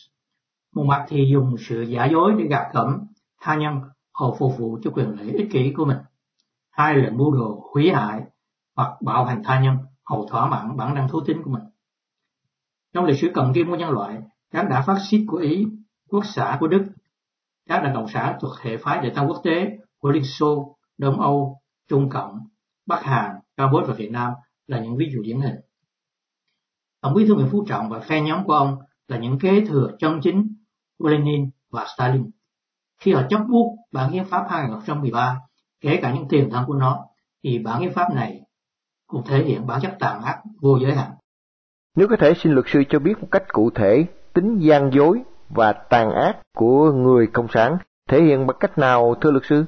Một 0.75 0.83
mặt 0.83 1.05
thì 1.07 1.29
dùng 1.33 1.55
sự 1.59 1.81
giả 1.81 2.05
dối 2.05 2.33
để 2.37 2.45
gạt 2.49 2.69
gẫm 2.73 2.99
tha 3.41 3.55
nhân 3.55 3.81
hầu 4.13 4.35
phục 4.39 4.57
vụ 4.57 4.79
cho 4.83 4.91
quyền 4.91 5.09
lợi 5.09 5.31
ích 5.31 5.47
kỷ 5.51 5.73
của 5.77 5.85
mình. 5.85 5.97
Hai 6.71 6.95
là 6.95 7.09
mưu 7.09 7.31
đồ 7.31 7.69
hủy 7.73 7.91
hại 7.93 8.21
hoặc 8.75 9.01
bạo 9.01 9.25
hành 9.25 9.41
tha 9.43 9.59
nhân 9.59 9.77
hầu 10.05 10.27
thỏa 10.29 10.49
mãn 10.49 10.77
bản 10.77 10.95
năng 10.95 11.09
thú 11.09 11.21
tính 11.25 11.41
của 11.43 11.51
mình. 11.51 11.63
Trong 12.95 13.05
lịch 13.05 13.19
sử 13.19 13.27
cận 13.33 13.53
kim 13.53 13.69
của 13.69 13.75
nhân 13.75 13.89
loại, 13.89 14.17
các 14.51 14.69
đảng 14.69 14.83
phát 14.87 14.97
xít 15.09 15.25
của 15.27 15.37
Ý, 15.37 15.65
quốc 16.09 16.25
xã 16.25 16.57
của 16.59 16.67
Đức, 16.67 16.85
các 17.67 17.83
đảng 17.83 17.93
cộng 17.95 18.07
sản 18.07 18.37
thuộc 18.41 18.51
hệ 18.61 18.77
phái 18.77 19.01
đệ 19.03 19.09
tam 19.15 19.27
quốc 19.27 19.41
tế 19.43 19.77
của 19.99 20.09
Liên 20.09 20.23
Xô, 20.23 20.77
Đông 20.97 21.21
Âu, 21.21 21.61
Trung 21.89 22.09
Cộng, 22.09 22.39
Bắc 22.85 23.03
Hàn, 23.03 23.35
Campuchia 23.57 23.85
và 23.87 23.93
Việt 23.93 24.11
Nam 24.11 24.33
là 24.67 24.79
những 24.79 24.97
ví 24.97 25.09
dụ 25.13 25.21
điển 25.21 25.41
hình. 25.41 25.55
Tổng 27.01 27.13
bí 27.13 27.27
thư 27.27 27.35
Nguyễn 27.35 27.49
Phú 27.51 27.65
Trọng 27.67 27.89
và 27.89 27.99
phe 27.99 28.21
nhóm 28.21 28.45
của 28.45 28.53
ông 28.53 28.77
là 29.07 29.17
những 29.17 29.39
kế 29.39 29.65
thừa 29.65 29.91
chân 29.99 30.19
chính 30.23 30.55
của 30.99 31.07
Lenin 31.07 31.49
và 31.71 31.85
Stalin. 31.95 32.29
Khi 32.99 33.13
họ 33.13 33.21
chấp 33.29 33.39
bút 33.49 33.75
bản 33.91 34.11
hiến 34.11 34.25
pháp 34.25 34.47
2013, 34.49 35.39
kể 35.81 35.99
cả 36.01 36.13
những 36.13 36.27
tiền 36.29 36.49
thân 36.51 36.63
của 36.67 36.75
nó, 36.75 37.05
thì 37.43 37.59
bản 37.59 37.81
hiến 37.81 37.93
pháp 37.93 38.07
này 38.13 38.41
cũng 39.07 39.23
thể 39.25 39.43
hiện 39.43 39.67
bản 39.67 39.81
chất 39.81 39.95
tàn 39.99 40.21
ác 40.21 40.41
vô 40.61 40.77
giới 40.81 40.95
hạn. 40.95 41.11
Nếu 41.95 42.07
có 42.07 42.15
thể 42.19 42.33
xin 42.33 42.53
luật 42.53 42.65
sư 42.73 42.83
cho 42.89 42.99
biết 42.99 43.13
một 43.21 43.27
cách 43.31 43.43
cụ 43.53 43.69
thể 43.69 44.05
tính 44.33 44.57
gian 44.59 44.89
dối 44.93 45.21
và 45.49 45.73
tàn 45.73 46.11
ác 46.11 46.37
của 46.55 46.91
người 46.91 47.27
Cộng 47.27 47.47
sản 47.49 47.77
thể 48.09 48.23
hiện 48.23 48.47
bằng 48.47 48.57
cách 48.59 48.77
nào 48.77 49.15
thưa 49.21 49.31
luật 49.31 49.43
sư? 49.45 49.65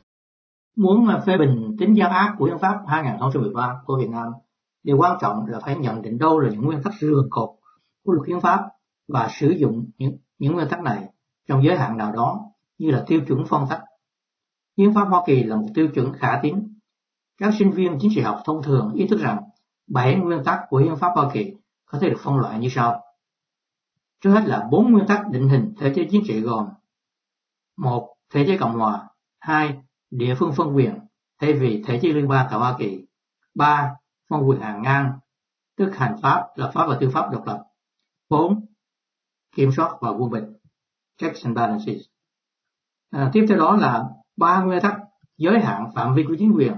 Muốn 0.77 1.07
phê 1.25 1.37
bình 1.37 1.75
tính 1.79 1.93
gian 1.97 2.11
ác 2.11 2.35
của 2.37 2.45
hiến 2.45 2.57
pháp 2.57 2.77
2013 2.87 3.81
của 3.85 3.97
Việt 3.99 4.09
Nam, 4.09 4.27
điều 4.83 4.97
quan 4.97 5.17
trọng 5.21 5.45
là 5.47 5.59
phải 5.59 5.75
nhận 5.75 6.01
định 6.01 6.17
đâu 6.17 6.39
là 6.39 6.49
những 6.49 6.61
nguyên 6.61 6.83
tắc 6.83 6.93
rường 6.99 7.27
cột 7.29 7.49
của 8.05 8.13
luật 8.13 8.27
hiến 8.27 8.39
pháp 8.39 8.59
và 9.07 9.29
sử 9.39 9.49
dụng 9.49 9.85
những, 9.97 10.17
những 10.39 10.53
nguyên 10.53 10.67
tắc 10.69 10.81
này 10.81 11.03
trong 11.47 11.63
giới 11.63 11.77
hạn 11.77 11.97
nào 11.97 12.11
đó 12.11 12.39
như 12.77 12.91
là 12.91 13.03
tiêu 13.07 13.21
chuẩn 13.27 13.43
phong 13.47 13.67
cách. 13.69 13.81
Hiến 14.77 14.93
pháp 14.93 15.05
Hoa 15.05 15.23
Kỳ 15.25 15.43
là 15.43 15.55
một 15.55 15.67
tiêu 15.73 15.87
chuẩn 15.93 16.13
khả 16.13 16.39
tín. 16.43 16.55
Các 17.39 17.53
sinh 17.59 17.71
viên 17.71 17.97
chính 17.99 18.11
trị 18.15 18.21
học 18.21 18.41
thông 18.45 18.63
thường 18.63 18.91
ý 18.93 19.07
thức 19.07 19.19
rằng 19.19 19.37
bảy 19.89 20.15
nguyên 20.15 20.43
tắc 20.43 20.59
của 20.69 20.77
hiến 20.77 20.95
pháp 20.95 21.11
Hoa 21.15 21.29
Kỳ 21.33 21.53
có 21.87 21.99
thể 21.99 22.09
được 22.09 22.19
phân 22.23 22.37
loại 22.37 22.59
như 22.59 22.69
sau. 22.71 23.03
Trước 24.21 24.29
hết 24.29 24.43
là 24.45 24.67
bốn 24.71 24.91
nguyên 24.91 25.07
tắc 25.07 25.27
định 25.31 25.49
hình 25.49 25.73
thể 25.79 25.93
chế 25.95 26.07
chính 26.11 26.23
trị 26.27 26.41
gồm 26.41 26.69
một 27.77 28.13
Thể 28.33 28.43
chế 28.47 28.57
Cộng 28.57 28.79
hòa 28.79 29.07
hai 29.39 29.79
Địa 30.09 30.35
phương 30.39 30.53
phân 30.53 30.75
quyền 30.75 30.99
thay 31.41 31.53
vì 31.53 31.83
thể 31.87 31.99
chế 32.01 32.09
liên 32.09 32.27
bang 32.27 32.47
tại 32.49 32.59
Hoa 32.59 32.75
Kỳ 32.79 33.05
ba 33.55 33.95
Phân 34.29 34.49
quyền 34.49 34.61
hàng 34.61 34.81
ngang 34.81 35.19
tức 35.77 35.91
hành 35.95 36.15
pháp, 36.21 36.47
lập 36.55 36.71
pháp 36.73 36.85
và 36.87 36.97
tư 37.01 37.09
pháp 37.13 37.29
độc 37.31 37.47
lập 37.47 37.63
bốn 38.29 38.65
Kiểm 39.55 39.71
soát 39.75 39.97
và 40.01 40.09
quân 40.09 40.31
bình 40.31 40.53
Checks 41.17 41.45
and 41.45 41.57
balances 41.57 42.01
à, 43.11 43.29
Tiếp 43.33 43.45
theo 43.49 43.57
đó 43.57 43.75
là 43.75 44.05
ba 44.37 44.63
nguyên 44.63 44.81
tắc 44.81 44.97
giới 45.37 45.59
hạn 45.59 45.91
phạm 45.95 46.15
vi 46.15 46.23
của 46.27 46.35
chính 46.39 46.53
quyền 46.55 46.73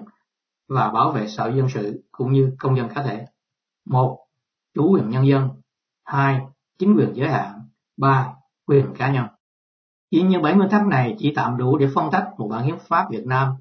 và 0.67 0.89
bảo 0.91 1.11
vệ 1.11 1.27
sở 1.27 1.51
dân 1.55 1.67
sự 1.73 2.03
cũng 2.11 2.33
như 2.33 2.55
công 2.59 2.77
dân 2.77 2.89
cá 2.95 3.03
thể. 3.03 3.25
Một, 3.85 4.19
chủ 4.75 4.91
quyền 4.91 5.09
nhân 5.09 5.27
dân, 5.27 5.49
hai 6.05 6.41
chính 6.79 6.95
quyền 6.97 7.13
giới 7.13 7.29
hạn, 7.29 7.61
ba 7.97 8.33
quyền 8.67 8.93
cá 8.97 9.11
nhân. 9.11 9.25
Chỉ 10.11 10.21
như 10.21 10.39
bảy 10.39 10.53
nguyên 10.53 10.69
tắc 10.69 10.87
này 10.87 11.15
chỉ 11.19 11.33
tạm 11.35 11.57
đủ 11.57 11.77
để 11.77 11.87
phân 11.95 12.11
tách 12.11 12.29
một 12.37 12.47
bản 12.47 12.63
hiến 12.63 12.75
pháp 12.79 13.09
Việt 13.09 13.25
Nam 13.25 13.53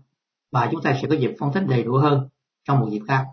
và 0.52 0.68
chúng 0.72 0.82
ta 0.82 0.98
sẽ 1.02 1.08
có 1.08 1.14
dịp 1.14 1.36
phân 1.40 1.52
tích 1.52 1.64
đầy 1.68 1.82
đủ 1.82 1.92
hơn 1.92 2.28
trong 2.68 2.80
một 2.80 2.88
dịp 2.90 3.02
khác. 3.08 3.26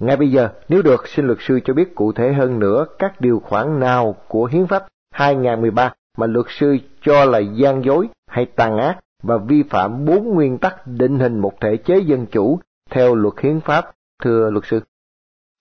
Ngay 0.00 0.16
bây 0.16 0.30
giờ, 0.30 0.48
nếu 0.68 0.82
được, 0.82 1.08
xin 1.08 1.26
luật 1.26 1.38
sư 1.40 1.60
cho 1.64 1.74
biết 1.74 1.94
cụ 1.94 2.12
thể 2.12 2.32
hơn 2.32 2.58
nữa 2.58 2.86
các 2.98 3.20
điều 3.20 3.40
khoản 3.40 3.80
nào 3.80 4.16
của 4.28 4.44
hiến 4.44 4.66
pháp 4.66 4.86
2013 5.10 5.94
mà 6.16 6.26
luật 6.26 6.46
sư 6.48 6.76
cho 7.02 7.24
là 7.24 7.38
gian 7.38 7.84
dối 7.84 8.08
hay 8.30 8.46
tàn 8.56 8.76
ác 8.76 8.98
và 9.22 9.36
vi 9.36 9.62
phạm 9.62 10.04
bốn 10.04 10.34
nguyên 10.34 10.58
tắc 10.58 10.86
định 10.86 11.18
hình 11.18 11.38
một 11.38 11.52
thể 11.60 11.76
chế 11.76 11.98
dân 11.98 12.26
chủ 12.26 12.58
theo 12.90 13.14
luật 13.14 13.34
hiến 13.40 13.60
pháp, 13.60 13.90
thưa 14.22 14.50
luật 14.50 14.64
sư. 14.66 14.80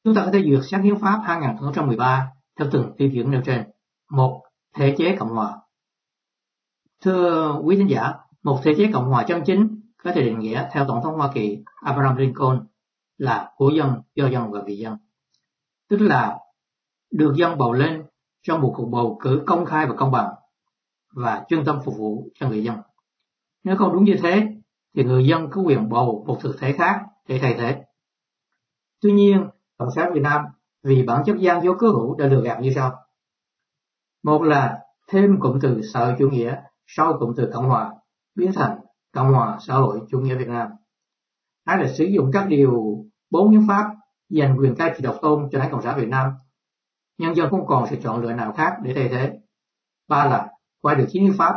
Chúng 0.08 0.16
ta 0.16 0.26
có 0.26 0.32
thể 0.32 0.44
duyệt 0.44 0.60
sáng 0.64 0.84
hiến 0.84 1.00
pháp 1.00 1.22
2013 1.24 2.32
theo 2.60 2.68
từng 2.72 2.92
tiêu 2.98 3.10
chuẩn 3.14 3.32
nêu 3.32 3.42
trên. 3.46 3.64
Một, 4.10 4.44
thể 4.76 4.96
chế 4.98 5.16
cộng 5.20 5.30
hòa. 5.30 5.58
Thưa 7.02 7.56
quý 7.64 7.76
thính 7.76 7.90
giả, 7.90 8.14
một 8.44 8.60
thể 8.64 8.74
chế 8.78 8.90
cộng 8.94 9.10
hòa 9.10 9.26
chân 9.28 9.42
chính 9.46 9.82
có 10.04 10.12
thể 10.12 10.22
định 10.22 10.40
nghĩa 10.40 10.70
theo 10.72 10.86
Tổng 10.88 11.04
thống 11.04 11.16
Hoa 11.16 11.32
Kỳ 11.34 11.64
Abraham 11.82 12.16
Lincoln 12.16 12.68
là 13.18 13.52
của 13.56 13.70
dân, 13.70 14.02
do 14.16 14.28
dân 14.28 14.52
và 14.52 14.62
vì 14.66 14.78
dân. 14.78 14.98
Tức 15.90 15.98
là 15.98 16.38
được 17.12 17.34
dân 17.38 17.58
bầu 17.58 17.74
lên 17.74 18.04
trong 18.44 18.62
một 18.62 18.74
cuộc 18.78 18.86
bầu 18.86 19.20
cử 19.22 19.44
công 19.48 19.66
khai 19.66 19.86
và 19.86 19.96
công 19.96 20.12
bằng 20.12 20.34
và 21.14 21.46
chuyên 21.50 21.66
tâm 21.66 21.80
phục 21.86 21.98
vụ 21.98 22.30
cho 22.40 22.50
người 22.50 22.64
dân. 22.64 22.76
Nếu 23.64 23.76
không 23.78 23.94
đúng 23.94 24.04
như 24.04 24.16
thế, 24.22 24.48
thì 24.96 25.04
người 25.04 25.26
dân 25.26 25.50
có 25.52 25.62
quyền 25.62 25.90
bầu 25.90 26.24
một 26.28 26.38
thực 26.42 26.60
thể 26.60 26.74
khác 26.74 27.02
để 27.28 27.40
thay 27.42 27.56
thế. 27.58 27.84
Tuy 29.02 29.12
nhiên, 29.12 29.48
Cộng 29.78 29.92
sản 29.96 30.14
Việt 30.14 30.22
Nam 30.22 30.42
vì 30.84 31.04
bản 31.04 31.24
chất 31.26 31.36
gian 31.40 31.64
dối 31.64 31.76
cứu 31.80 31.94
hữu 31.94 32.16
đã 32.16 32.26
lừa 32.26 32.42
gạt 32.42 32.60
như 32.62 32.72
sau. 32.76 32.96
Một 34.24 34.42
là 34.42 34.80
thêm 35.08 35.40
cụm 35.40 35.60
từ 35.62 35.82
xã 35.94 36.00
hội 36.06 36.16
chủ 36.20 36.30
nghĩa 36.30 36.62
sau 36.88 37.18
cụm 37.20 37.34
từ 37.38 37.50
Cộng 37.54 37.66
hòa 37.66 37.94
biến 38.36 38.52
thành 38.56 38.80
Cộng 39.14 39.34
hòa 39.34 39.58
xã 39.62 39.74
hội 39.74 40.02
chủ 40.10 40.20
nghĩa 40.20 40.36
Việt 40.36 40.48
Nam. 40.48 40.68
Hai 41.66 41.78
là 41.78 41.94
sử 41.94 42.06
dụng 42.06 42.30
các 42.34 42.48
điều 42.48 43.06
bốn 43.30 43.52
hiến 43.52 43.68
pháp 43.68 43.96
dành 44.30 44.58
quyền 44.60 44.76
cai 44.76 44.94
trị 44.96 45.04
độc 45.04 45.18
tôn 45.22 45.50
cho 45.52 45.60
đảng 45.60 45.72
Cộng 45.72 45.82
sản 45.82 46.00
Việt 46.00 46.08
Nam. 46.08 46.32
Nhân 47.18 47.36
dân 47.36 47.50
không 47.50 47.68
còn 47.68 47.88
sự 47.90 47.96
chọn 48.04 48.22
lựa 48.22 48.34
nào 48.34 48.54
khác 48.54 48.74
để 48.84 48.94
thay 48.96 49.10
thế. 49.10 49.40
Ba 50.08 50.26
là 50.26 50.48
qua 50.82 50.94
được 50.94 51.06
chiến 51.10 51.24
hiến 51.24 51.38
pháp, 51.38 51.54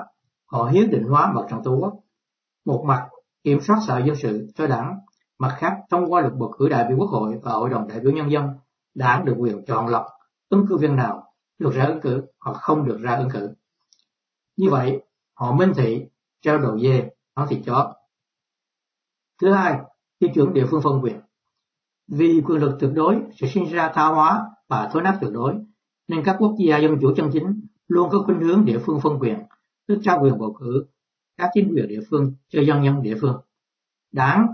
họ 0.46 0.64
hiến 0.64 0.90
định 0.90 1.04
hóa 1.04 1.32
mặt 1.32 1.42
trận 1.50 1.62
tổ 1.64 1.76
quốc. 1.76 1.94
Một 2.64 2.84
mặt 2.86 3.08
kiểm 3.44 3.60
soát 3.60 3.78
sở 3.86 3.98
dân 3.98 4.16
sự 4.16 4.48
cho 4.54 4.66
đảng, 4.66 4.98
mặt 5.40 5.56
khác 5.58 5.76
thông 5.90 6.12
qua 6.12 6.20
luật 6.20 6.32
bầu 6.38 6.54
cử 6.58 6.68
đại 6.68 6.88
biểu 6.88 6.98
quốc 6.98 7.10
hội 7.10 7.38
và 7.42 7.52
hội 7.52 7.70
đồng 7.70 7.88
đại 7.88 8.00
biểu 8.00 8.12
nhân 8.12 8.30
dân, 8.30 8.48
đảng 8.94 9.24
được 9.24 9.34
quyền 9.38 9.64
chọn 9.64 9.88
lọc 9.88 10.06
ứng 10.48 10.66
cử 10.68 10.76
viên 10.76 10.96
nào 10.96 11.32
được 11.58 11.70
ra 11.74 11.84
ứng 11.84 12.00
cử 12.00 12.22
hoặc 12.40 12.52
không 12.52 12.84
được 12.84 12.98
ra 13.00 13.16
ứng 13.16 13.28
cử. 13.32 13.50
Như 14.56 14.70
vậy, 14.70 15.02
họ 15.34 15.52
minh 15.52 15.72
thị, 15.76 16.04
treo 16.40 16.58
đầu 16.58 16.78
dê, 16.78 17.10
bán 17.34 17.48
thịt 17.48 17.60
chó. 17.66 17.94
Thứ 19.40 19.52
hai, 19.52 19.78
tiêu 20.18 20.30
chuẩn 20.34 20.52
địa 20.52 20.66
phương 20.70 20.82
phân 20.82 21.00
quyền. 21.02 21.20
Vì 22.08 22.42
quyền 22.46 22.60
lực 22.60 22.76
tuyệt 22.80 22.90
đối 22.94 23.22
sẽ 23.40 23.46
sinh 23.46 23.64
ra 23.64 23.90
tha 23.94 24.06
hóa 24.06 24.50
và 24.68 24.88
thối 24.92 25.02
nát 25.02 25.18
tuyệt 25.20 25.30
đối, 25.32 25.54
nên 26.08 26.22
các 26.24 26.36
quốc 26.38 26.54
gia 26.68 26.78
dân 26.78 26.96
chủ 27.00 27.14
chân 27.16 27.30
chính 27.32 27.66
luôn 27.88 28.10
có 28.10 28.22
khuynh 28.26 28.40
hướng 28.40 28.64
địa 28.64 28.78
phương 28.78 29.00
phân 29.00 29.18
quyền, 29.18 29.38
tức 29.88 29.98
trao 30.02 30.20
quyền 30.22 30.38
bầu 30.38 30.56
cử 30.60 30.86
các 31.36 31.50
chính 31.54 31.72
quyền 31.74 31.88
địa 31.88 32.00
phương 32.10 32.34
cho 32.48 32.62
dân 32.62 32.82
nhân 32.82 33.02
địa 33.02 33.14
phương. 33.20 33.40
Đảng 34.12 34.46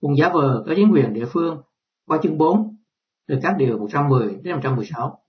cùng 0.00 0.16
giả 0.16 0.28
vờ 0.28 0.64
các 0.66 0.74
chính 0.76 0.92
quyền 0.92 1.12
địa 1.12 1.26
phương 1.28 1.62
qua 2.06 2.18
chương 2.22 2.38
4 2.38 2.76
từ 3.28 3.38
các 3.42 3.54
điều 3.58 3.78
110 3.78 4.34
đến 4.42 4.54
116. 4.54 5.22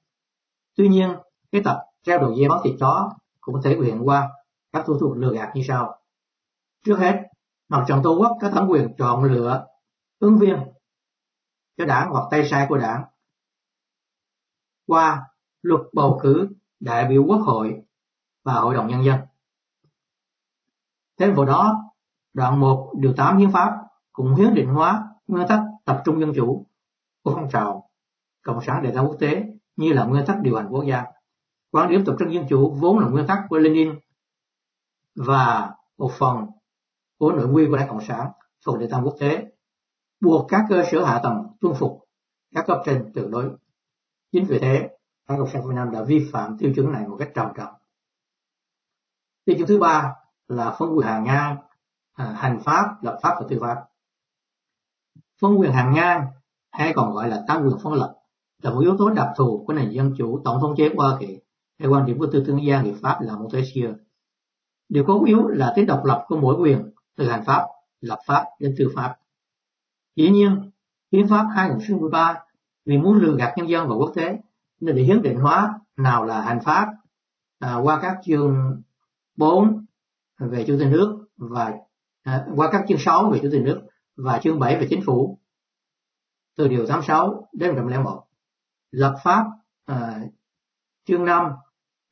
Tuy 0.76 0.88
nhiên, 0.88 1.16
cái 1.52 1.62
tập 1.66 1.78
treo 2.04 2.20
đầu 2.20 2.34
dây 2.34 2.50
bắt 2.50 2.62
thịt 2.64 2.74
chó 2.80 3.10
cũng 3.42 3.62
thể 3.64 3.78
hiện 3.84 4.02
qua 4.08 4.30
các 4.72 4.84
thủ 4.88 5.00
thuật 5.00 5.18
lừa 5.18 5.34
gạt 5.34 5.52
như 5.56 5.62
sau. 5.68 6.00
Trước 6.86 6.96
hết, 7.00 7.24
mặt 7.70 7.86
trận 7.88 8.00
tổ 8.04 8.18
quốc 8.18 8.38
có 8.42 8.50
thẩm 8.50 8.68
quyền 8.68 8.96
chọn 8.98 9.24
lựa 9.24 9.66
ứng 10.20 10.38
viên 10.38 10.58
cho 11.78 11.86
đảng 11.86 12.10
hoặc 12.10 12.28
tay 12.32 12.50
sai 12.50 12.66
của 12.70 12.78
đảng 12.78 13.04
qua 14.88 15.28
luật 15.62 15.82
bầu 15.94 16.20
cử 16.22 16.50
đại 16.80 17.08
biểu 17.10 17.24
quốc 17.28 17.40
hội 17.46 17.82
và 18.44 18.54
hội 18.54 18.76
đồng 18.76 18.88
nhân 18.88 19.04
dân. 19.06 19.20
Thêm 21.20 21.34
vào 21.34 21.46
đó, 21.46 21.76
đoạn 22.34 22.60
1 22.60 22.94
điều 22.98 23.14
8 23.14 23.38
hiến 23.38 23.52
pháp 23.52 23.87
cũng 24.18 24.36
hiến 24.36 24.54
định 24.54 24.68
hóa 24.68 25.08
nguyên 25.28 25.48
tắc 25.48 25.60
tập 25.86 26.02
trung 26.06 26.20
dân 26.20 26.32
chủ 26.36 26.66
của 27.24 27.32
phong 27.36 27.50
trào 27.50 27.90
cộng 28.42 28.62
sản 28.62 28.84
đại 28.84 28.94
giáo 28.94 29.08
quốc 29.08 29.16
tế 29.20 29.44
như 29.76 29.94
là 29.94 30.06
nguyên 30.06 30.26
tắc 30.26 30.38
điều 30.42 30.56
hành 30.56 30.68
quốc 30.70 30.84
gia. 30.84 31.04
Quan 31.72 31.90
điểm 31.90 32.04
tập 32.06 32.16
trung 32.20 32.34
dân 32.34 32.46
chủ 32.50 32.76
vốn 32.80 33.00
là 33.00 33.08
nguyên 33.08 33.28
tắc 33.28 33.40
của 33.50 33.58
Lenin 33.58 34.00
và 35.16 35.76
một 35.98 36.12
phần 36.20 36.46
của 37.18 37.32
nội 37.32 37.48
quy 37.54 37.66
của 37.70 37.78
đảng 37.78 37.90
cộng 37.90 38.02
sản 38.02 38.32
thuộc 38.66 38.80
địa 38.80 38.88
tam 38.92 39.04
quốc 39.04 39.16
tế 39.20 39.46
buộc 40.20 40.46
các 40.50 40.66
cơ 40.70 40.84
sở 40.92 41.06
hạ 41.06 41.20
tầng 41.24 41.48
tuân 41.62 41.74
phục 41.80 42.08
các 42.56 42.66
cấp 42.68 42.82
trên 42.86 43.12
tuyệt 43.14 43.26
đối. 43.30 43.52
Chính 44.32 44.46
vì 44.46 44.60
thế, 44.60 44.90
đảng 45.30 45.38
cộng 45.40 45.50
sản 45.50 45.68
Việt 45.68 45.76
Nam 45.76 45.92
đã 45.92 46.04
vi 46.04 46.30
phạm 46.32 46.58
tiêu 46.58 46.72
chuẩn 46.76 46.92
này 46.92 47.08
một 47.08 47.16
cách 47.20 47.32
trầm 47.36 47.48
trọng. 47.58 47.74
Tiêu 49.46 49.56
chuẩn 49.58 49.68
thứ 49.68 49.80
ba 49.80 50.16
là 50.48 50.76
phân 50.80 50.98
quyền 50.98 51.08
hàng 51.08 51.24
ngang, 51.24 51.58
à, 52.14 52.26
hành 52.26 52.60
pháp, 52.60 52.96
lập 53.02 53.20
pháp 53.22 53.36
và 53.40 53.46
tư 53.50 53.58
pháp. 53.62 53.84
Phân 55.42 55.60
quyền 55.60 55.72
hàng 55.72 55.94
ngang 55.94 56.26
hay 56.72 56.94
còn 56.96 57.14
gọi 57.14 57.30
là 57.30 57.44
tam 57.48 57.64
quyền 57.64 57.78
phân 57.84 57.94
lập 57.94 58.16
là 58.62 58.72
một 58.72 58.80
yếu 58.80 58.98
tố 58.98 59.10
đặc 59.10 59.28
thù 59.38 59.64
của 59.68 59.74
nền 59.74 59.90
dân 59.90 60.14
chủ 60.18 60.42
tổng 60.46 60.60
thống 60.62 60.74
chế 60.78 60.90
của 60.90 61.04
Hoa 61.04 61.18
Kỳ 61.20 61.40
theo 61.80 61.92
quan 61.92 62.06
điểm 62.06 62.20
của 62.20 62.28
tư 62.32 62.44
tưởng 62.48 62.66
gia 62.66 62.82
người 62.82 62.96
Pháp 63.02 63.22
là 63.22 63.36
Montesquieu. 63.36 63.94
Điều 64.90 65.04
cốt 65.04 65.24
yếu 65.26 65.48
là 65.48 65.74
tính 65.76 65.86
độc 65.86 66.06
lập 66.06 66.26
của 66.28 66.38
mỗi 66.38 66.56
quyền 66.56 66.92
từ 67.16 67.30
hành 67.30 67.44
pháp, 67.46 67.68
lập 68.02 68.20
pháp 68.28 68.46
đến 68.60 68.76
tư 68.78 68.92
pháp. 68.96 69.16
Dĩ 70.16 70.30
nhiên, 70.30 70.72
hiến 71.12 71.28
pháp 71.28 71.46
2013 71.56 72.40
vì 72.86 72.98
muốn 72.98 73.18
lừa 73.18 73.36
gạt 73.38 73.54
nhân 73.58 73.70
dân 73.70 73.88
và 73.88 73.96
quốc 73.96 74.12
tế 74.16 74.38
nên 74.80 74.96
để 74.96 75.04
hiến 75.04 75.22
định 75.22 75.40
hóa 75.40 75.80
nào 75.98 76.26
là 76.26 76.42
hành 76.42 76.60
pháp 76.60 76.88
à, 77.60 77.76
qua 77.76 78.00
các 78.02 78.18
chương 78.26 78.82
4 79.36 79.86
về 80.40 80.64
chủ 80.68 80.76
tịch 80.80 80.88
nước 80.92 81.28
và 81.38 81.74
à, 82.24 82.46
qua 82.56 82.70
các 82.72 82.86
chương 82.88 82.98
6 82.98 83.30
về 83.30 83.40
chủ 83.42 83.50
tịch 83.52 83.62
nước 83.62 83.82
và 84.18 84.40
chương 84.44 84.60
7 84.60 84.80
về 84.80 84.88
chính 84.90 85.02
phủ 85.06 85.40
từ 86.58 86.68
điều 86.68 86.86
86 86.88 87.48
đến 87.54 87.76
101 87.76 88.24
lập 88.92 89.16
pháp 89.24 89.46
à, 89.86 90.20
chương 91.06 91.26
5 91.26 91.52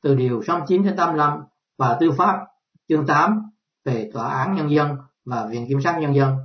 từ 0.02 0.14
điều 0.14 0.42
69 0.42 0.82
đến 0.82 0.96
85 0.96 1.44
và 1.78 1.96
tư 2.00 2.10
pháp 2.18 2.46
chương 2.88 3.06
8 3.06 3.50
về 3.84 4.10
tòa 4.12 4.28
án 4.28 4.54
nhân 4.54 4.70
dân 4.70 4.96
và 5.24 5.46
viện 5.46 5.66
kiểm 5.68 5.80
sát 5.80 5.98
nhân 6.00 6.14
dân 6.14 6.36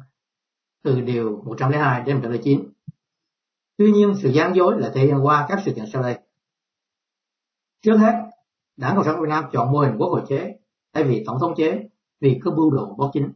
từ 0.83 1.01
điều 1.01 1.41
102 1.45 2.03
đến 2.03 2.15
109. 2.15 2.73
Tuy 3.77 3.91
nhiên, 3.91 4.13
sự 4.21 4.29
gian 4.29 4.55
dối 4.55 4.75
là 4.79 4.91
thể 4.93 5.01
hiện 5.01 5.19
qua 5.23 5.45
các 5.49 5.59
sự 5.65 5.73
kiện 5.75 5.85
sau 5.93 6.01
đây. 6.01 6.19
Trước 7.81 7.97
hết, 7.97 8.13
Đảng 8.77 8.95
Cộng 8.95 9.05
sản 9.05 9.21
Việt 9.21 9.29
Nam 9.29 9.45
chọn 9.51 9.71
mô 9.71 9.79
hình 9.79 9.95
quốc 9.97 10.07
hội 10.07 10.21
chế 10.27 10.55
thay 10.93 11.03
vì 11.03 11.23
tổng 11.25 11.37
thống 11.39 11.53
chế 11.57 11.89
vì 12.19 12.39
có 12.43 12.51
bưu 12.51 12.71
đồ 12.71 12.95
bất 12.97 13.09
chính. 13.13 13.31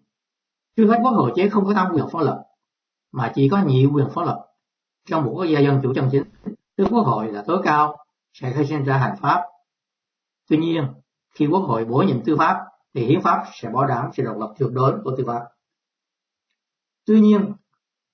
Trước 0.76 0.88
hết 0.88 1.00
quốc 1.04 1.12
hội 1.12 1.32
chế 1.36 1.50
không 1.50 1.66
có 1.66 1.74
tam 1.74 1.94
quyền 1.94 2.06
phó 2.12 2.22
lập, 2.22 2.44
mà 3.12 3.32
chỉ 3.36 3.50
có 3.50 3.64
nhị 3.66 3.86
quyền 3.86 4.10
phó 4.10 4.24
lập 4.24 4.46
trong 5.06 5.26
một 5.26 5.32
quốc 5.36 5.46
gia 5.46 5.60
dân 5.60 5.80
chủ 5.84 5.94
chân 5.94 6.10
chính. 6.12 6.24
Tức 6.78 6.88
quốc 6.92 7.02
hội 7.02 7.32
là 7.32 7.44
tối 7.48 7.62
cao 7.64 7.98
sẽ 8.34 8.52
khai 8.54 8.66
sinh 8.66 8.84
ra 8.84 8.98
hành 8.98 9.16
pháp. 9.22 9.42
Tuy 10.50 10.58
nhiên, 10.58 10.88
khi 11.36 11.48
quốc 11.48 11.60
hội 11.60 11.86
bổ 11.86 11.98
nhiệm 11.98 12.22
tư 12.26 12.36
pháp 12.38 12.66
thì 12.94 13.06
hiến 13.06 13.22
pháp 13.22 13.46
sẽ 13.54 13.70
bảo 13.70 13.88
đảm 13.88 14.10
sự 14.14 14.24
độc 14.24 14.38
lập 14.38 14.54
tuyệt 14.58 14.70
đối 14.72 14.94
của 15.04 15.16
tư 15.18 15.24
pháp. 15.28 15.42
Tuy 17.06 17.20
nhiên, 17.20 17.54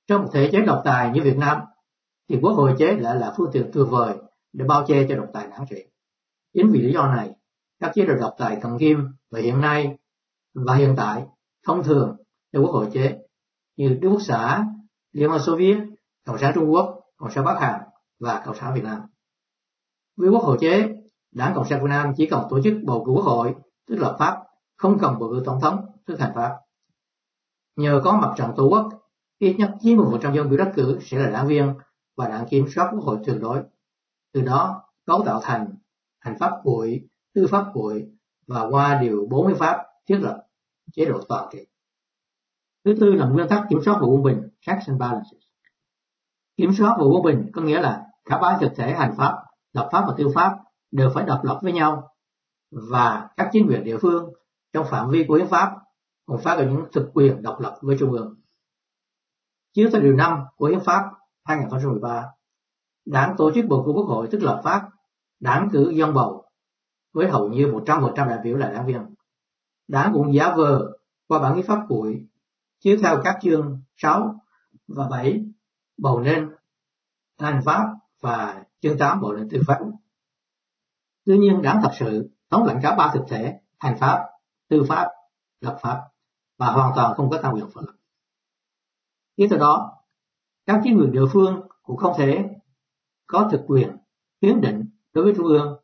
trong 0.07 0.21
một 0.21 0.29
thể 0.33 0.49
chế 0.51 0.61
độc 0.61 0.81
tài 0.85 1.09
như 1.09 1.21
Việt 1.21 1.37
Nam 1.37 1.61
thì 2.29 2.39
quốc 2.41 2.51
hội 2.51 2.75
chế 2.77 2.95
lại 2.95 3.15
là 3.15 3.33
phương 3.37 3.49
tiện 3.53 3.69
tuyệt 3.73 3.87
vời 3.89 4.17
để 4.53 4.65
bao 4.65 4.85
che 4.87 5.05
cho 5.09 5.15
độc 5.15 5.27
tài 5.33 5.47
nản 5.47 5.61
trị. 5.69 5.85
Chính 6.53 6.71
vì 6.71 6.81
lý 6.81 6.93
do 6.93 7.07
này, 7.07 7.31
các 7.79 7.91
chế 7.95 8.05
độ 8.05 8.13
độc 8.15 8.35
tài 8.37 8.57
cầm 8.61 8.77
kim 8.77 9.07
và 9.31 9.39
hiện 9.39 9.61
nay 9.61 9.97
và 10.53 10.75
hiện 10.75 10.93
tại 10.97 11.25
thông 11.67 11.83
thường 11.83 12.20
theo 12.53 12.61
quốc 12.61 12.71
hội 12.71 12.89
chế 12.93 13.17
như 13.77 13.97
Đức 14.01 14.09
Quốc 14.09 14.21
xã, 14.21 14.65
Liên 15.11 15.29
bang 15.29 15.39
Xô 15.39 15.55
Viết, 15.55 15.77
Cộng 16.25 16.37
sản 16.37 16.51
Trung 16.55 16.71
Quốc, 16.71 16.99
Cộng 17.17 17.31
sản 17.31 17.45
Bắc 17.45 17.59
Hàn 17.59 17.81
và 18.19 18.41
Cộng 18.45 18.55
sản 18.55 18.73
Việt 18.75 18.83
Nam. 18.83 19.01
Với 20.17 20.29
quốc 20.29 20.43
hội 20.43 20.57
chế, 20.61 20.89
Đảng 21.31 21.53
Cộng 21.55 21.65
sản 21.69 21.79
Việt 21.81 21.89
Nam 21.89 22.13
chỉ 22.17 22.25
cần 22.25 22.43
tổ 22.49 22.61
chức 22.61 22.73
bầu 22.85 23.03
cử 23.05 23.11
quốc 23.11 23.25
hội, 23.25 23.55
tức 23.87 23.95
lập 23.95 24.15
pháp, 24.19 24.43
không 24.75 24.97
cần 24.99 25.19
bầu 25.19 25.29
cử 25.29 25.43
tổng 25.45 25.59
thống, 25.61 25.85
tức 26.05 26.19
hành 26.19 26.31
pháp. 26.35 26.59
Nhờ 27.75 28.01
có 28.03 28.11
mặt 28.11 28.33
trận 28.37 28.51
tổ 28.57 28.69
quốc, 28.69 28.89
ít 29.39 29.55
nhất 29.57 29.71
90% 29.81 30.35
dân 30.35 30.49
biểu 30.49 30.57
đắc 30.57 30.71
cử 30.75 30.99
sẽ 31.01 31.17
là 31.19 31.29
đảng 31.29 31.47
viên 31.47 31.73
và 32.17 32.27
đảng 32.27 32.47
kiểm 32.49 32.65
soát 32.75 32.89
quốc 32.91 33.03
hội 33.03 33.17
tuyệt 33.25 33.37
đối. 33.41 33.63
Từ 34.33 34.41
đó 34.41 34.83
cấu 35.05 35.23
tạo 35.25 35.39
thành 35.43 35.75
hành 36.19 36.37
pháp 36.39 36.51
hội, 36.63 37.01
tư 37.35 37.47
pháp 37.47 37.65
hội 37.73 38.07
và 38.47 38.67
qua 38.69 38.99
điều 39.01 39.27
40 39.29 39.53
pháp 39.59 39.77
thiết 40.07 40.17
lập 40.21 40.43
chế 40.93 41.05
độ 41.05 41.21
toàn 41.27 41.49
trị. 41.51 41.70
Thứ 42.85 42.95
tư 42.99 43.13
là 43.13 43.25
nguyên 43.25 43.47
tắc 43.47 43.63
kiểm 43.69 43.79
soát 43.85 43.97
và 44.01 44.07
quân 44.07 44.23
bình, 44.23 44.41
checks 44.61 44.87
and 44.87 44.99
balances. 44.99 45.41
Kiểm 46.57 46.73
soát 46.73 46.95
và 46.99 47.05
quân 47.05 47.23
bình 47.23 47.51
có 47.53 47.61
nghĩa 47.61 47.81
là 47.81 48.05
cả 48.25 48.37
ba 48.37 48.57
thực 48.61 48.71
thể 48.75 48.93
hành 48.93 49.13
pháp, 49.17 49.43
lập 49.73 49.89
pháp 49.91 50.03
và 50.07 50.13
tư 50.17 50.27
pháp 50.35 50.57
đều 50.91 51.09
phải 51.13 51.25
độc 51.25 51.43
lập 51.43 51.59
với 51.61 51.73
nhau 51.73 52.07
và 52.71 53.29
các 53.37 53.49
chính 53.51 53.67
quyền 53.67 53.83
địa 53.83 53.97
phương 53.97 54.33
trong 54.73 54.85
phạm 54.89 55.09
vi 55.09 55.25
của 55.27 55.35
hiến 55.35 55.47
pháp 55.47 55.71
còn 56.25 56.41
phát 56.41 56.55
có 56.55 56.63
những 56.63 56.85
thực 56.93 57.09
quyền 57.13 57.41
độc 57.41 57.59
lập 57.59 57.77
với 57.81 57.97
trung 57.99 58.11
ương. 58.11 58.35
Chiếu 59.73 59.89
theo 59.91 60.01
điều 60.01 60.13
5 60.13 60.39
của 60.55 60.67
hiến 60.67 60.79
pháp 60.79 61.03
2013, 61.43 62.25
đảng 63.05 63.35
tổ 63.37 63.51
chức 63.51 63.65
bầu 63.69 63.83
cử 63.85 63.91
quốc 63.91 64.05
hội 64.05 64.27
tức 64.31 64.39
lập 64.41 64.61
pháp, 64.63 64.89
đảng 65.39 65.69
cử 65.71 65.89
dân 65.89 66.13
bầu 66.13 66.45
với 67.13 67.29
hầu 67.29 67.49
như 67.49 67.67
100% 67.67 68.29
đại 68.29 68.39
biểu 68.43 68.57
là 68.57 68.69
đảng 68.71 68.85
viên. 68.85 69.15
Đảng 69.87 70.13
cũng 70.13 70.33
giả 70.33 70.55
vờ 70.55 70.91
qua 71.27 71.39
bản 71.39 71.55
hiến 71.55 71.65
pháp 71.65 71.85
bụi 71.89 72.27
chiếu 72.81 72.97
theo 73.01 73.21
các 73.23 73.37
chương 73.41 73.79
6 73.95 74.35
và 74.87 75.07
7 75.07 75.45
bầu 75.97 76.19
nên 76.19 76.49
hành 77.39 77.61
pháp 77.65 77.83
và 78.21 78.63
chương 78.81 78.97
8 78.97 79.21
bầu 79.21 79.33
nên 79.33 79.49
tư 79.49 79.61
pháp. 79.67 79.79
Tuy 81.25 81.37
nhiên 81.37 81.61
đảng 81.61 81.79
thật 81.83 81.91
sự 81.99 82.29
thống 82.49 82.63
lãnh 82.63 82.79
cả 82.83 82.95
ba 82.95 83.11
thực 83.13 83.23
thể 83.29 83.59
hành 83.79 83.97
pháp, 83.99 84.29
tư 84.69 84.83
pháp, 84.89 85.07
lập 85.61 85.77
pháp 85.81 86.01
và 86.57 86.71
hoàn 86.71 86.91
toàn 86.95 87.13
không 87.15 87.29
có 87.29 87.39
tham 87.43 87.53
quyền 87.53 87.69
phật 87.69 87.81
luật. 87.81 87.95
Tiếp 89.35 89.47
theo 89.49 89.59
đó, 89.59 89.91
các 90.65 90.81
chính 90.83 90.97
quyền 90.97 91.11
địa 91.11 91.25
phương 91.33 91.67
cũng 91.83 91.97
không 91.97 92.13
thể 92.17 92.49
có 93.27 93.49
thực 93.51 93.61
quyền 93.67 93.97
hiến 94.41 94.61
định 94.61 94.85
đối 95.13 95.23
với 95.23 95.33
trung 95.37 95.47
ương 95.47 95.79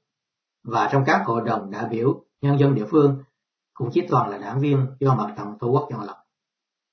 và 0.63 0.89
trong 0.92 1.04
các 1.06 1.24
hội 1.25 1.42
đồng 1.46 1.72
đại 1.72 1.86
biểu 1.89 2.25
nhân 2.42 2.60
dân 2.60 2.75
địa 2.75 2.86
phương 2.89 3.24
cũng 3.74 3.89
chỉ 3.94 4.08
toàn 4.10 4.30
là 4.30 4.38
đảng 4.38 4.60
viên 4.60 4.88
do 5.00 5.16
mặt 5.16 5.34
trận 5.38 5.48
tổ 5.60 5.68
quốc 5.68 5.88
chọn 5.92 6.04
lọc. 6.04 6.26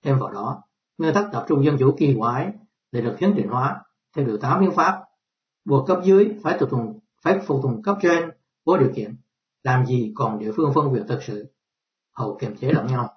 Thêm 0.05 0.19
vào 0.19 0.33
đó, 0.33 0.63
nguyên 0.99 1.15
tắc 1.15 1.25
tập 1.33 1.45
trung 1.49 1.65
dân 1.65 1.77
chủ 1.79 1.95
kỳ 1.99 2.17
quái 2.19 2.53
để 2.93 3.01
được 3.01 3.17
hiến 3.19 3.35
định 3.35 3.49
hóa 3.49 3.83
theo 4.17 4.25
điều 4.25 4.37
8 4.37 4.61
hiến 4.61 4.71
pháp. 4.71 5.03
Buộc 5.65 5.87
cấp 5.87 5.99
dưới 6.05 6.37
phải 6.43 6.59
phục 6.59 6.71
tùng 6.71 6.99
phải 7.23 7.39
phục 7.47 7.63
tùng 7.63 7.83
cấp 7.83 7.97
trên 8.03 8.31
vô 8.67 8.77
điều 8.77 8.91
kiện 8.95 9.17
làm 9.63 9.87
gì 9.87 10.13
còn 10.17 10.39
địa 10.39 10.53
phương 10.57 10.73
phân 10.75 10.93
quyền 10.93 11.07
thực 11.07 11.23
sự. 11.23 11.47
Hầu 12.17 12.39
kiềm 12.41 12.57
chế 12.57 12.73
lẫn 12.73 12.87
nhau. 12.87 13.09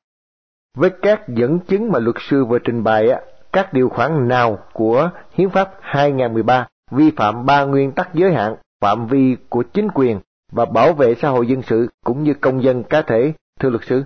Với 0.78 0.90
các 1.02 1.22
dẫn 1.28 1.60
chứng 1.60 1.92
mà 1.92 2.00
luật 2.00 2.16
sư 2.20 2.46
vừa 2.46 2.60
trình 2.60 2.84
bày 2.84 3.10
á 3.10 3.22
các 3.52 3.74
điều 3.74 3.90
khoản 3.90 4.28
nào 4.28 4.58
của 4.74 5.10
hiến 5.34 5.50
pháp 5.50 5.72
2013 5.82 6.68
vi 6.92 7.12
phạm 7.12 7.46
ba 7.46 7.66
nguyên 7.66 7.92
tắc 7.92 8.14
giới 8.14 8.34
hạn 8.34 8.56
phạm 8.82 9.08
vi 9.08 9.38
của 9.50 9.64
chính 9.74 9.88
quyền 9.94 10.20
và 10.52 10.66
bảo 10.66 10.94
vệ 10.94 11.16
xã 11.16 11.30
hội 11.30 11.48
dân 11.48 11.62
sự 11.62 11.88
cũng 12.06 12.24
như 12.24 12.34
công 12.34 12.64
dân 12.64 12.84
cá 12.84 13.02
thể 13.02 13.34
thưa 13.60 13.70
luật 13.70 13.84
sư? 13.86 14.04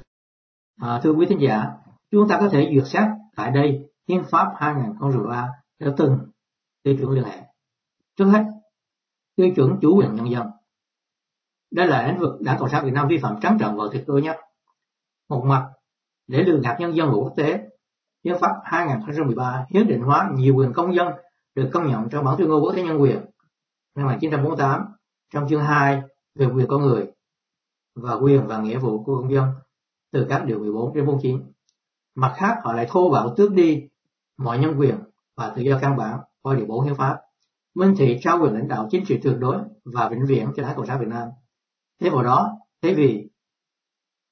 À, 0.81 0.99
thưa 1.03 1.11
quý 1.11 1.25
thính 1.25 1.41
giả 1.41 1.65
chúng 2.11 2.27
ta 2.27 2.37
có 2.39 2.49
thể 2.49 2.71
duyệt 2.73 2.87
xét 2.87 3.03
tại 3.35 3.51
đây, 3.51 3.89
hiến 4.07 4.23
pháp 4.31 4.53
2013 4.57 5.49
đã 5.79 5.91
từng 5.97 6.17
tiêu 6.83 6.95
chuẩn 6.97 7.09
liên 7.11 7.23
hệ. 7.23 7.41
Trước 8.15 8.25
hết 8.25 8.43
tiêu 9.35 9.47
chuẩn 9.55 9.79
chủ 9.81 9.97
quyền 9.97 10.15
nhân 10.15 10.31
dân. 10.31 10.47
Đây 11.71 11.87
là 11.87 12.07
lĩnh 12.07 12.19
vực 12.19 12.41
đảng 12.41 12.59
cộng 12.59 12.69
sản 12.69 12.85
việt 12.85 12.91
nam 12.93 13.07
vi 13.07 13.17
phạm 13.17 13.39
trắng 13.41 13.57
trợn 13.59 13.75
và 13.77 13.83
tuyệt 13.91 14.03
đối 14.07 14.21
nhất. 14.21 14.37
Một 15.29 15.43
mặt, 15.45 15.69
để 16.27 16.43
lừa 16.43 16.59
gạt 16.63 16.77
nhân 16.79 16.95
dân 16.95 17.11
của 17.11 17.23
quốc 17.23 17.33
tế, 17.37 17.59
hiến 18.23 18.35
pháp 18.41 18.51
2013 18.63 19.65
hiến 19.69 19.87
định 19.87 20.01
hóa 20.01 20.31
nhiều 20.35 20.55
quyền 20.55 20.73
công 20.73 20.95
dân 20.95 21.07
được 21.55 21.69
công 21.73 21.87
nhận 21.87 22.09
trong 22.09 22.25
bản 22.25 22.35
tuyên 22.37 22.49
ngôn 22.49 22.63
quốc 22.63 22.73
tế 22.75 22.83
nhân 22.83 23.01
quyền. 23.01 23.25
Năm 23.95 24.05
1948 24.05 24.85
trong 25.33 25.47
chương 25.49 25.63
2 25.63 26.01
về 26.35 26.45
quyền 26.45 26.67
con 26.67 26.81
người 26.81 27.11
và 27.95 28.13
quyền 28.13 28.47
và 28.47 28.57
nghĩa 28.57 28.77
vụ 28.77 29.03
của 29.03 29.17
công 29.17 29.31
dân 29.31 29.49
từ 30.11 30.25
các 30.29 30.45
điều 30.45 30.59
14 30.59 30.93
đến 30.93 31.05
49. 31.05 31.51
Mặt 32.15 32.33
khác 32.35 32.57
họ 32.63 32.73
lại 32.73 32.87
thô 32.89 33.09
bạo 33.09 33.35
tước 33.37 33.51
đi 33.51 33.87
mọi 34.37 34.59
nhân 34.59 34.75
quyền 34.77 34.95
và 35.35 35.53
tự 35.55 35.61
do 35.61 35.79
căn 35.81 35.97
bản 35.97 36.19
qua 36.41 36.55
điều 36.55 36.65
4 36.65 36.85
hiến 36.85 36.95
pháp. 36.95 37.21
Minh 37.75 37.93
thị 37.97 38.19
trao 38.21 38.39
quyền 38.41 38.53
lãnh 38.53 38.67
đạo 38.67 38.87
chính 38.91 39.05
trị 39.07 39.19
tuyệt 39.23 39.35
đối 39.39 39.57
và 39.85 40.09
vĩnh 40.09 40.25
viễn 40.27 40.51
cho 40.55 40.63
Đảng 40.63 40.75
Cộng 40.75 40.85
sản 40.85 40.99
Việt 40.99 41.07
Nam. 41.07 41.27
Thế 41.99 42.09
vào 42.09 42.23
đó, 42.23 42.57
thế 42.81 42.93
vì 42.93 43.29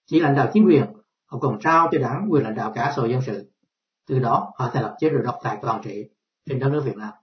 chỉ 0.05 0.19
lãnh 0.19 0.35
đạo 0.35 0.49
chính 0.53 0.65
quyền, 0.65 0.85
họ 1.25 1.39
còn 1.39 1.59
trao 1.59 1.89
cho 1.91 1.99
đảng 1.99 2.27
quyền 2.29 2.43
lãnh 2.43 2.55
đạo 2.55 2.71
cả 2.75 2.91
xã 2.95 3.01
hội 3.01 3.11
dân 3.11 3.21
sự. 3.21 3.51
Từ 4.07 4.19
đó, 4.19 4.53
họ 4.55 4.69
thành 4.73 4.83
lập 4.83 4.95
chế 4.99 5.09
độ 5.09 5.17
độc 5.21 5.39
tài 5.43 5.57
toàn 5.61 5.81
trị 5.83 6.03
trên 6.45 6.59
đất 6.59 6.69
nước 6.69 6.81
Việt 6.85 6.97
Nam. 6.97 7.13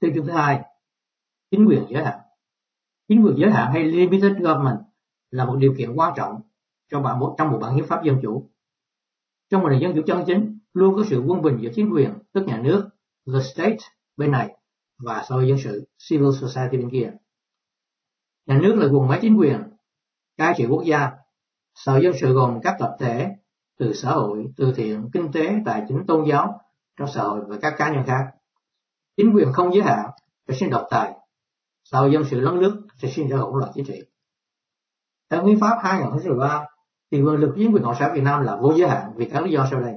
Tiêu 0.00 0.10
chuẩn 0.14 0.26
thứ 0.26 0.32
hai, 0.32 0.62
chính 1.50 1.66
quyền 1.66 1.86
giới 1.88 2.04
hạn. 2.04 2.18
Chính 3.08 3.24
quyền 3.24 3.34
giới 3.36 3.50
hạn 3.50 3.72
hay 3.72 3.84
limited 3.84 4.32
government 4.32 4.78
là 5.30 5.44
một 5.44 5.56
điều 5.56 5.74
kiện 5.78 5.92
quan 5.94 6.12
trọng 6.16 6.40
cho 6.90 7.00
bạn 7.00 7.18
một 7.18 7.34
trong 7.38 7.50
một 7.50 7.58
bản 7.62 7.74
hiến 7.74 7.86
pháp 7.86 8.04
dân 8.04 8.18
chủ. 8.22 8.50
Trong 9.52 9.62
một 9.62 9.68
nền 9.68 9.80
dân 9.80 9.92
chủ 9.94 10.02
chân 10.06 10.24
chính, 10.26 10.58
luôn 10.72 10.96
có 10.96 11.04
sự 11.10 11.22
quân 11.26 11.42
bình 11.42 11.58
giữa 11.60 11.70
chính 11.74 11.90
quyền, 11.92 12.10
tức 12.32 12.44
nhà 12.46 12.60
nước, 12.64 12.88
the 13.32 13.40
state 13.40 13.76
bên 14.16 14.30
này 14.30 14.56
và 14.98 15.24
xã 15.28 15.34
hội 15.34 15.48
dân 15.48 15.58
sự, 15.64 15.88
civil 16.08 16.28
society 16.40 16.76
bên 16.76 16.90
kia. 16.90 17.12
Nhà 18.46 18.58
nước 18.62 18.74
là 18.76 18.88
quần 18.92 19.08
máy 19.08 19.18
chính 19.22 19.38
quyền, 19.38 19.62
cai 20.36 20.54
trị 20.56 20.66
quốc 20.66 20.82
gia. 20.86 21.10
Xã 21.74 21.92
hội 21.92 22.02
dân 22.02 22.12
sự 22.20 22.32
gồm 22.32 22.60
các 22.62 22.76
tập 22.78 22.96
thể 22.98 23.28
từ 23.78 23.92
xã 23.92 24.10
hội, 24.10 24.46
từ 24.56 24.72
thiện, 24.76 25.08
kinh 25.12 25.32
tế, 25.32 25.56
tài 25.64 25.82
chính, 25.88 26.06
tôn 26.06 26.24
giáo 26.28 26.60
trong 26.98 27.08
xã 27.08 27.22
hội 27.22 27.40
và 27.48 27.58
các 27.62 27.74
cá 27.78 27.92
nhân 27.92 28.04
khác. 28.06 28.24
Chính 29.16 29.34
quyền 29.34 29.52
không 29.52 29.74
giới 29.74 29.82
hạn 29.82 30.10
sẽ 30.48 30.54
sinh 30.54 30.70
độc 30.70 30.86
tài, 30.90 31.12
xã 31.84 31.98
hội 31.98 32.12
dân 32.12 32.24
sự 32.30 32.40
lấn 32.40 32.58
lướt 32.58 32.82
sẽ 32.96 33.08
sinh 33.08 33.28
ra 33.28 33.36
hỗn 33.36 33.60
loạn 33.60 33.72
chính 33.74 33.84
trị. 33.84 34.00
Theo 35.30 35.44
hiến 35.44 35.60
pháp 35.60 35.78
2013 35.82 36.66
thì 37.12 37.22
quyền 37.22 37.40
lực 37.40 37.52
chiến 37.56 37.74
quyền 37.74 37.82
cộng 37.82 37.94
sản 37.98 38.14
Việt 38.14 38.22
Nam 38.24 38.42
là 38.42 38.56
vô 38.56 38.72
giới 38.76 38.88
hạn 38.88 39.12
vì 39.16 39.24
các 39.24 39.44
lý 39.44 39.50
do 39.50 39.66
sau 39.70 39.80
đây. 39.80 39.94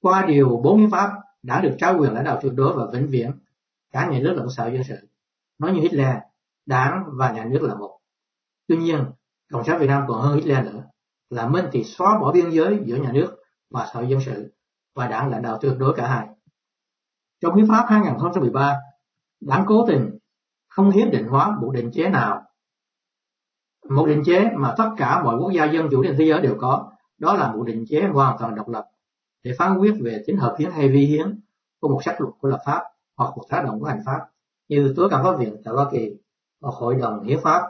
Qua 0.00 0.24
điều 0.26 0.60
4 0.64 0.78
hiến 0.78 0.90
pháp 0.90 1.10
đã 1.42 1.60
được 1.60 1.76
trao 1.78 1.98
quyền 1.98 2.12
lãnh 2.12 2.24
đạo 2.24 2.38
tuyệt 2.42 2.52
đối 2.54 2.76
và 2.76 2.86
vĩnh 2.92 3.06
viễn 3.08 3.30
cả 3.92 4.06
nhà 4.06 4.18
nước 4.18 4.34
lẫn 4.36 4.50
xã 4.50 4.62
hội 4.62 4.72
dân 4.72 4.84
sự. 4.84 4.96
Nói 5.58 5.72
như 5.72 5.80
Hitler, 5.80 6.16
đảng 6.66 7.04
và 7.06 7.32
nhà 7.32 7.44
nước 7.44 7.62
là 7.62 7.74
một. 7.74 7.98
Tuy 8.68 8.76
nhiên, 8.76 9.04
Cộng 9.52 9.64
sản 9.64 9.78
Việt 9.78 9.86
Nam 9.86 10.04
còn 10.08 10.20
hơn 10.20 10.36
Hitler 10.36 10.64
nữa, 10.64 10.84
là 11.30 11.48
Minh 11.48 11.64
thì 11.72 11.84
xóa 11.84 12.18
bỏ 12.18 12.32
biên 12.32 12.50
giới 12.50 12.78
giữa 12.84 12.96
nhà 12.96 13.12
nước 13.12 13.36
và 13.70 13.88
xã 13.92 13.98
hội 14.00 14.08
dân 14.08 14.20
sự 14.20 14.54
và 14.94 15.08
đảng 15.08 15.30
lãnh 15.30 15.42
đạo 15.42 15.58
tuyệt 15.60 15.72
đối 15.78 15.96
cả 15.96 16.08
hai. 16.08 16.28
Trong 17.40 17.54
hiến 17.54 17.68
pháp 17.68 17.86
2013, 17.88 18.76
đảng 19.40 19.64
cố 19.66 19.86
tình 19.88 20.18
không 20.68 20.90
hiến 20.90 21.10
định 21.10 21.26
hóa 21.26 21.58
một 21.60 21.70
định 21.74 21.90
chế 21.92 22.08
nào. 22.08 22.45
Một 23.88 24.06
định 24.06 24.22
chế 24.26 24.50
mà 24.54 24.74
tất 24.78 24.90
cả 24.96 25.22
mọi 25.22 25.36
quốc 25.36 25.52
gia 25.52 25.64
dân 25.64 25.88
chủ 25.90 26.02
trên 26.04 26.16
thế 26.18 26.24
giới 26.24 26.40
đều 26.40 26.56
có, 26.60 26.92
đó 27.18 27.34
là 27.34 27.52
một 27.52 27.64
định 27.66 27.84
chế 27.88 28.02
hoàn 28.12 28.36
toàn 28.38 28.54
độc 28.54 28.68
lập 28.68 28.88
để 29.42 29.52
phán 29.58 29.78
quyết 29.78 29.94
về 30.00 30.22
tính 30.26 30.36
hợp 30.36 30.56
hiến 30.58 30.70
hay 30.70 30.88
vi 30.88 31.06
hiến 31.06 31.40
của 31.80 31.88
một 31.88 32.00
sách 32.04 32.20
luật 32.20 32.34
của 32.40 32.48
lập 32.48 32.60
pháp 32.66 32.82
hoặc 33.16 33.32
một 33.36 33.44
tác 33.48 33.62
động 33.64 33.80
của 33.80 33.86
hành 33.86 34.02
pháp 34.06 34.20
như 34.68 34.92
tối 34.96 35.08
cao 35.10 35.24
pháp 35.24 35.38
viện 35.38 35.56
tại 35.64 35.74
Hoa 35.74 35.86
Kỳ 35.92 36.10
hoặc 36.60 36.74
hội 36.74 36.94
đồng 36.94 37.24
hiến 37.24 37.40
pháp 37.42 37.62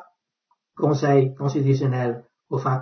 Conseil 0.75 1.29
Constitutionnel 1.39 2.13
của 2.49 2.59
Pháp. 2.59 2.81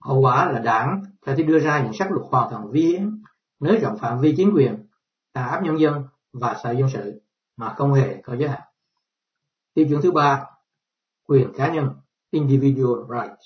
Hậu 0.00 0.20
quả 0.20 0.52
là 0.52 0.58
đảng 0.58 1.02
phải 1.26 1.36
đưa 1.36 1.58
ra 1.58 1.82
những 1.82 1.92
sách 1.92 2.10
luật 2.10 2.26
hoàn 2.30 2.50
toàn 2.50 2.70
vi 2.70 2.80
hiến, 2.80 3.22
nới 3.60 3.76
rộng 3.76 3.98
phạm 3.98 4.18
vi 4.20 4.34
chính 4.36 4.52
quyền, 4.54 4.86
đàn 5.34 5.48
áp 5.48 5.62
nhân 5.62 5.80
dân 5.80 6.04
và 6.32 6.56
xã 6.62 6.70
dân 6.70 6.88
sự 6.88 7.22
mà 7.56 7.74
không 7.76 7.92
hề 7.92 8.22
có 8.22 8.36
giới 8.36 8.48
hạn. 8.48 8.60
Tiêu 9.74 9.86
chuẩn 9.88 10.02
thứ 10.02 10.12
ba, 10.12 10.46
quyền 11.26 11.52
cá 11.56 11.72
nhân, 11.72 11.90
individual 12.34 12.98
rights. 13.10 13.44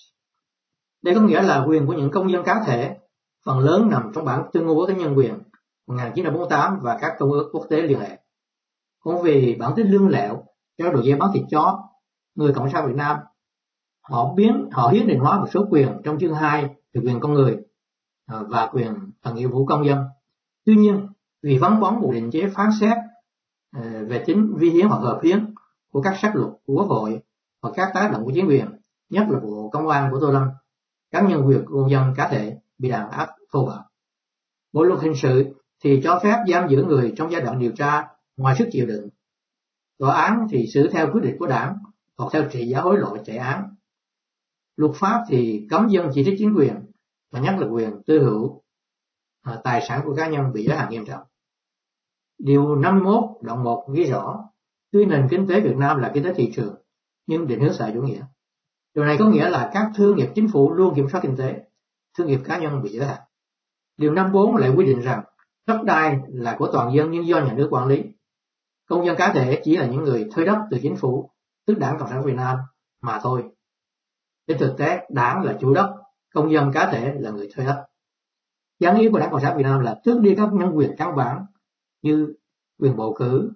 Đây 1.02 1.14
có 1.14 1.20
nghĩa 1.20 1.42
là 1.42 1.64
quyền 1.68 1.86
của 1.86 1.92
những 1.92 2.10
công 2.10 2.32
dân 2.32 2.44
cá 2.44 2.62
thể, 2.66 2.96
phần 3.44 3.58
lớn 3.58 3.88
nằm 3.90 4.10
trong 4.14 4.24
bản 4.24 4.42
tuyên 4.52 4.66
ngôn 4.66 4.78
quốc 4.78 4.86
tế 4.86 4.94
nhân 4.94 5.14
quyền 5.16 5.34
1948 5.86 6.78
và 6.82 6.98
các 7.00 7.12
công 7.18 7.32
ước 7.32 7.50
quốc 7.52 7.66
tế 7.70 7.82
liên 7.82 8.00
hệ. 8.00 8.18
Cũng 9.00 9.22
vì 9.22 9.56
bản 9.58 9.72
tính 9.76 9.90
lương 9.90 10.08
lẹo, 10.08 10.44
trao 10.78 10.92
đội 10.92 11.06
dây 11.06 11.16
bán 11.16 11.30
thịt 11.34 11.44
chó, 11.50 11.88
người 12.34 12.52
Cộng 12.52 12.70
sản 12.70 12.86
Việt 12.86 12.96
Nam 12.96 13.16
họ 14.08 14.34
biến 14.34 14.68
họ 14.72 14.88
hiến 14.88 15.06
định 15.06 15.18
hóa 15.18 15.40
một 15.40 15.46
số 15.50 15.66
quyền 15.70 15.88
trong 16.04 16.18
chương 16.18 16.34
2 16.34 16.64
về 16.94 17.00
quyền 17.04 17.20
con 17.20 17.32
người 17.32 17.56
à, 18.26 18.42
và 18.48 18.66
quyền 18.72 18.94
và 19.22 19.32
nghĩa 19.32 19.46
vụ 19.46 19.66
công 19.66 19.86
dân. 19.86 19.98
Tuy 20.64 20.76
nhiên, 20.76 21.06
vì 21.42 21.58
vắng 21.58 21.80
bóng 21.80 22.00
một 22.00 22.10
định 22.12 22.30
chế 22.30 22.48
phán 22.54 22.68
xét 22.80 22.96
à, 23.70 24.02
về 24.08 24.24
tính 24.26 24.54
vi 24.56 24.70
hiến 24.70 24.86
hoặc 24.86 24.98
hợp 24.98 25.20
hiến 25.22 25.54
của 25.92 26.02
các 26.02 26.14
sắc 26.22 26.36
luật 26.36 26.50
của 26.66 26.74
Quốc 26.74 26.86
hội 26.86 27.22
và 27.62 27.70
các 27.74 27.90
tác 27.94 28.10
động 28.12 28.24
của 28.24 28.32
chính 28.34 28.48
quyền, 28.48 28.66
nhất 29.10 29.26
là 29.30 29.38
của 29.42 29.70
công 29.72 29.88
an 29.88 30.10
của 30.12 30.20
Tô 30.20 30.30
Lâm, 30.30 30.48
các 31.10 31.24
nhân 31.28 31.42
quyền 31.46 31.64
của 31.66 31.74
công 31.80 31.90
dân 31.90 32.14
cá 32.16 32.28
thể 32.28 32.56
bị 32.78 32.88
đàn 32.88 33.10
áp 33.10 33.28
thô 33.52 33.66
bạo. 33.66 33.84
Bộ 34.72 34.82
luật 34.82 35.00
hình 35.00 35.14
sự 35.16 35.54
thì 35.84 36.00
cho 36.04 36.20
phép 36.22 36.44
giam 36.48 36.68
giữ 36.68 36.84
người 36.84 37.12
trong 37.16 37.32
giai 37.32 37.40
đoạn 37.40 37.58
điều 37.58 37.72
tra 37.72 38.06
ngoài 38.36 38.56
sức 38.58 38.68
chịu 38.72 38.86
đựng. 38.86 39.08
Tòa 39.98 40.14
án 40.14 40.46
thì 40.50 40.66
xử 40.74 40.88
theo 40.88 41.12
quyết 41.12 41.20
định 41.22 41.36
của 41.38 41.46
đảng 41.46 41.76
hoặc 42.16 42.30
theo 42.32 42.44
trị 42.50 42.66
giá 42.66 42.80
hối 42.80 42.98
lộ 42.98 43.16
chạy 43.24 43.36
án. 43.36 43.74
Luật 44.76 44.94
pháp 44.94 45.24
thì 45.28 45.66
cấm 45.70 45.88
dân 45.88 46.10
chỉ 46.14 46.24
trích 46.24 46.34
chính 46.38 46.54
quyền 46.56 46.74
và 47.30 47.40
nhắc 47.40 47.58
là 47.58 47.66
quyền 47.66 48.02
tư 48.06 48.18
hữu 48.18 48.62
à, 49.42 49.60
tài 49.64 49.84
sản 49.88 50.00
của 50.04 50.14
cá 50.14 50.28
nhân 50.28 50.52
bị 50.52 50.64
giới 50.64 50.76
hạn 50.76 50.90
nghiêm 50.90 51.04
trọng. 51.04 51.22
Điều 52.38 52.76
51 52.76 53.24
đoạn 53.42 53.64
1 53.64 53.88
ghi 53.94 54.04
rõ, 54.04 54.44
tuy 54.90 55.04
nền 55.04 55.26
kinh 55.30 55.46
tế 55.48 55.60
Việt 55.60 55.76
Nam 55.76 55.98
là 55.98 56.10
kinh 56.14 56.24
tế 56.24 56.34
thị 56.34 56.52
trường, 56.54 56.74
nhưng 57.26 57.46
định 57.46 57.60
hướng 57.60 57.72
xã 57.72 57.90
chủ 57.94 58.02
nghĩa. 58.02 58.22
Điều 58.98 59.04
này 59.04 59.16
có 59.18 59.28
nghĩa 59.28 59.48
là 59.48 59.70
các 59.72 59.90
thương 59.94 60.16
nghiệp 60.16 60.28
chính 60.34 60.48
phủ 60.52 60.72
luôn 60.72 60.94
kiểm 60.94 61.08
soát 61.12 61.20
kinh 61.20 61.36
tế, 61.36 61.62
thương 62.16 62.26
nghiệp 62.26 62.40
cá 62.44 62.58
nhân 62.58 62.82
bị 62.82 62.90
giới 62.90 63.06
hạn. 63.06 63.18
Điều 63.96 64.12
54 64.12 64.56
lại 64.56 64.70
quy 64.76 64.86
định 64.86 65.00
rằng 65.00 65.24
đất 65.66 65.82
đai 65.84 66.18
là 66.28 66.56
của 66.58 66.72
toàn 66.72 66.94
dân 66.94 67.10
nhưng 67.10 67.26
do 67.26 67.40
nhà 67.40 67.52
nước 67.52 67.68
quản 67.70 67.86
lý. 67.86 68.02
Công 68.88 69.06
dân 69.06 69.16
cá 69.16 69.32
thể 69.32 69.60
chỉ 69.64 69.76
là 69.76 69.86
những 69.86 70.04
người 70.04 70.28
thuê 70.32 70.44
đất 70.44 70.58
từ 70.70 70.78
chính 70.82 70.96
phủ, 70.96 71.30
tức 71.66 71.78
đảng 71.78 71.98
Cộng 71.98 72.10
sản 72.10 72.22
Việt 72.24 72.34
Nam 72.34 72.58
mà 73.00 73.20
thôi. 73.22 73.44
Trên 74.46 74.58
thực 74.58 74.74
tế, 74.78 75.06
đảng 75.10 75.42
là 75.42 75.56
chủ 75.60 75.74
đất, 75.74 75.94
công 76.34 76.52
dân 76.52 76.72
cá 76.72 76.90
thể 76.92 77.14
là 77.18 77.30
người 77.30 77.48
thuê 77.54 77.66
đất. 77.66 77.86
Gián 78.80 78.98
yếu 78.98 79.10
của 79.12 79.18
đảng 79.18 79.30
Cộng 79.30 79.40
sản 79.40 79.56
Việt 79.56 79.62
Nam 79.62 79.80
là 79.80 80.00
tước 80.04 80.20
đi 80.20 80.34
các 80.36 80.48
nhân 80.52 80.76
quyền 80.76 80.94
căn 80.98 81.16
bản 81.16 81.44
như 82.02 82.34
quyền 82.78 82.96
bầu 82.96 83.14
cử, 83.18 83.52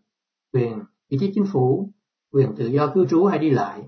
quyền 0.53 0.79
ý 1.09 1.19
chí 1.21 1.33
chính 1.35 1.47
phủ, 1.53 1.91
quyền 2.33 2.55
tự 2.57 2.67
do 2.67 2.87
cư 2.95 3.07
trú 3.07 3.25
hay 3.25 3.39
đi 3.39 3.51
lại, 3.51 3.83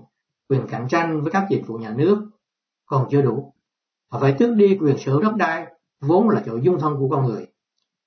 quyền 0.49 0.67
cạnh 0.67 0.87
tranh 0.89 1.21
với 1.21 1.31
các 1.31 1.45
dịch 1.49 1.63
vụ 1.67 1.77
nhà 1.77 1.93
nước 1.97 2.29
còn 2.85 3.07
chưa 3.11 3.21
đủ. 3.21 3.53
Họ 4.11 4.19
phải 4.19 4.35
tước 4.39 4.55
đi 4.55 4.77
quyền 4.81 4.97
sở 4.97 5.11
hữu 5.11 5.21
đất 5.21 5.35
đai 5.35 5.65
vốn 6.01 6.29
là 6.29 6.41
chỗ 6.45 6.57
dung 6.57 6.79
thân 6.79 6.95
của 6.99 7.09
con 7.09 7.25
người. 7.25 7.47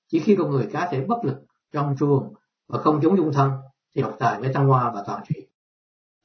Chỉ 0.07 0.19
khi 0.19 0.35
con 0.35 0.51
người 0.51 0.69
cá 0.73 0.87
thể 0.91 1.05
bất 1.07 1.25
lực 1.25 1.37
trong 1.73 1.95
chuồng 1.99 2.33
và 2.67 2.79
không 2.79 2.99
chống 3.01 3.17
dung 3.17 3.33
thân 3.33 3.51
thì 3.95 4.01
độc 4.01 4.15
tài 4.19 4.39
mới 4.39 4.53
thăng 4.53 4.67
hoa 4.67 4.91
và 4.95 5.03
toàn 5.07 5.21
trị. 5.29 5.47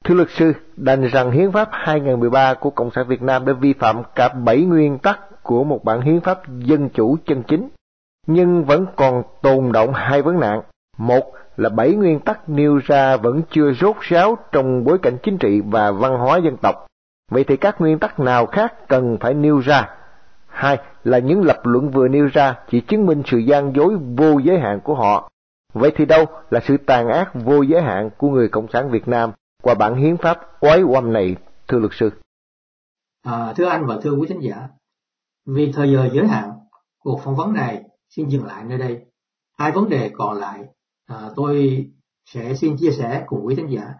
Thưa 0.03 0.15
luật 0.15 0.27
sư, 0.37 0.53
đành 0.75 1.07
rằng 1.07 1.31
Hiến 1.31 1.51
pháp 1.51 1.69
2013 1.71 2.53
của 2.53 2.69
Cộng 2.69 2.91
sản 2.95 3.07
Việt 3.07 3.21
Nam 3.21 3.45
đã 3.45 3.53
vi 3.53 3.73
phạm 3.73 4.03
cả 4.15 4.29
bảy 4.29 4.61
nguyên 4.61 4.97
tắc 4.99 5.19
của 5.43 5.63
một 5.63 5.83
bản 5.83 6.01
hiến 6.01 6.21
pháp 6.21 6.41
dân 6.59 6.89
chủ 6.89 7.17
chân 7.25 7.43
chính, 7.47 7.69
nhưng 8.27 8.65
vẫn 8.65 8.85
còn 8.95 9.23
tồn 9.41 9.71
động 9.71 9.93
hai 9.93 10.21
vấn 10.21 10.39
nạn. 10.39 10.61
Một 10.97 11.31
là 11.57 11.69
bảy 11.69 11.93
nguyên 11.93 12.19
tắc 12.19 12.49
nêu 12.49 12.79
ra 12.85 13.17
vẫn 13.17 13.41
chưa 13.49 13.73
rốt 13.73 13.95
ráo 14.01 14.37
trong 14.51 14.83
bối 14.83 14.97
cảnh 15.01 15.17
chính 15.23 15.37
trị 15.37 15.61
và 15.65 15.91
văn 15.91 16.17
hóa 16.17 16.37
dân 16.37 16.57
tộc. 16.57 16.75
Vậy 17.31 17.43
thì 17.43 17.57
các 17.57 17.81
nguyên 17.81 17.99
tắc 17.99 18.19
nào 18.19 18.45
khác 18.45 18.87
cần 18.87 19.17
phải 19.19 19.33
nêu 19.33 19.59
ra? 19.59 19.89
Hai 20.47 20.77
là 21.03 21.19
những 21.19 21.43
lập 21.43 21.59
luận 21.63 21.91
vừa 21.91 22.07
nêu 22.07 22.29
ra 22.33 22.55
chỉ 22.69 22.81
chứng 22.81 23.05
minh 23.05 23.23
sự 23.25 23.37
gian 23.37 23.75
dối 23.75 23.95
vô 24.17 24.39
giới 24.39 24.59
hạn 24.59 24.79
của 24.83 24.95
họ. 24.95 25.29
Vậy 25.73 25.91
thì 25.95 26.05
đâu 26.05 26.25
là 26.49 26.59
sự 26.59 26.77
tàn 26.77 27.07
ác 27.07 27.31
vô 27.33 27.61
giới 27.61 27.81
hạn 27.81 28.09
của 28.17 28.29
người 28.29 28.49
Cộng 28.49 28.67
sản 28.73 28.89
Việt 28.89 29.07
Nam 29.07 29.31
qua 29.63 29.73
bản 29.73 29.95
hiến 29.95 30.17
pháp 30.17 30.39
oái 30.59 30.81
oăm 30.81 31.13
này, 31.13 31.35
thưa 31.67 31.79
luật 31.79 31.91
sư? 31.95 32.09
À, 33.23 33.53
thưa 33.57 33.65
anh 33.65 33.85
và 33.85 33.97
thưa 34.01 34.11
quý 34.11 34.27
thính 34.27 34.39
giả, 34.39 34.67
vì 35.45 35.71
thời 35.71 35.91
giờ 35.91 36.09
giới 36.13 36.27
hạn, 36.27 36.51
cuộc 36.99 37.21
phỏng 37.23 37.35
vấn 37.35 37.53
này 37.53 37.83
xin 38.09 38.27
dừng 38.27 38.45
lại 38.45 38.63
nơi 38.63 38.77
đây. 38.77 39.05
Hai 39.57 39.71
vấn 39.71 39.89
đề 39.89 40.11
còn 40.13 40.37
lại 40.37 40.59
à, 41.05 41.29
tôi 41.35 41.85
sẽ 42.25 42.55
xin 42.55 42.77
chia 42.77 42.91
sẻ 42.91 43.23
cùng 43.27 43.45
quý 43.45 43.55
thính 43.55 43.69
giả 43.69 43.93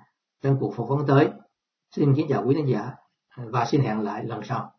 trong 0.43 0.57
cuộc 0.59 0.73
phỏng 0.75 0.87
vấn 0.87 1.07
tới. 1.07 1.27
Xin 1.95 2.15
kính 2.15 2.27
chào 2.29 2.43
quý 2.47 2.55
thính 2.55 2.69
giả 2.69 2.91
và 3.37 3.65
xin 3.65 3.81
hẹn 3.81 3.99
lại 3.99 4.23
lần 4.23 4.41
sau. 4.43 4.71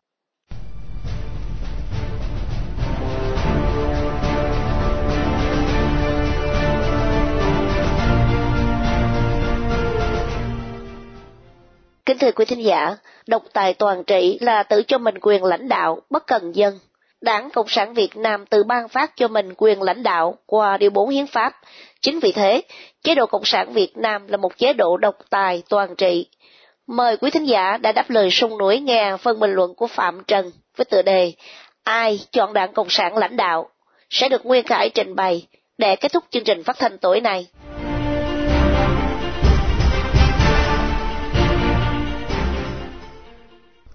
Kính 12.07 12.19
thưa 12.19 12.33
quý 12.33 12.45
thính 12.45 12.65
giả, 12.65 12.97
độc 13.27 13.43
tài 13.53 13.75
toàn 13.75 14.05
trị 14.05 14.39
là 14.41 14.62
tự 14.62 14.83
cho 14.83 14.99
mình 14.99 15.15
quyền 15.23 15.45
lãnh 15.45 15.69
đạo, 15.69 16.01
bất 16.11 16.27
cần 16.27 16.53
dân. 16.53 16.79
Đảng 17.21 17.51
Cộng 17.51 17.69
sản 17.69 17.95
Việt 17.95 18.17
Nam 18.17 18.47
tự 18.47 18.65
ban 18.65 18.89
phát 18.89 19.12
cho 19.17 19.29
mình 19.29 19.55
quyền 19.57 19.83
lãnh 19.83 20.03
đạo 20.03 20.39
qua 20.47 20.77
Điều 20.77 20.91
4 20.91 21.09
Hiến 21.09 21.27
pháp. 21.27 21.53
Chính 22.07 22.21
vì 22.21 22.33
thế, 22.33 22.62
chế 23.05 23.14
độ 23.14 23.27
Cộng 23.27 23.45
sản 23.45 23.73
Việt 23.73 23.97
Nam 23.97 24.27
là 24.29 24.37
một 24.37 24.59
chế 24.59 24.73
độ 24.73 24.97
độc 24.97 25.14
tài 25.31 25.62
toàn 25.69 25.97
trị. 25.97 26.27
Mời 26.87 27.16
quý 27.16 27.31
thính 27.31 27.49
giả 27.49 27.77
đã 27.77 27.92
đáp 27.92 28.11
lời 28.11 28.31
sung 28.31 28.59
núi 28.59 28.81
nghe 28.81 29.16
phân 29.16 29.40
bình 29.40 29.51
luận 29.51 29.75
của 29.77 29.87
Phạm 29.87 30.23
Trần 30.27 30.51
với 30.77 30.85
tựa 30.85 31.03
đề 31.03 31.33
Ai 31.85 32.21
chọn 32.33 32.53
đảng 32.53 32.73
Cộng 32.73 32.90
sản 32.90 33.16
lãnh 33.16 33.37
đạo 33.37 33.69
sẽ 34.11 34.29
được 34.29 34.47
Nguyên 34.47 34.66
Khải 34.66 34.90
trình 34.90 35.14
bày 35.14 35.47
để 35.79 35.97
kết 35.97 36.12
thúc 36.12 36.25
chương 36.31 36.45
trình 36.45 36.64
phát 36.64 36.77
thanh 36.79 36.99
tối 36.99 37.21
nay. 37.21 37.47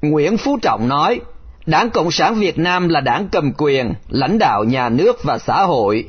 Nguyễn 0.01 0.37
Phú 0.37 0.57
Trọng 0.61 0.87
nói, 0.87 1.19
Đảng 1.65 1.89
Cộng 1.89 2.11
sản 2.11 2.35
Việt 2.35 2.57
Nam 2.57 2.89
là 2.89 2.99
đảng 2.99 3.27
cầm 3.31 3.53
quyền, 3.57 3.93
lãnh 4.09 4.39
đạo 4.39 4.63
nhà 4.63 4.89
nước 4.89 5.23
và 5.23 5.37
xã 5.37 5.63
hội. 5.63 6.05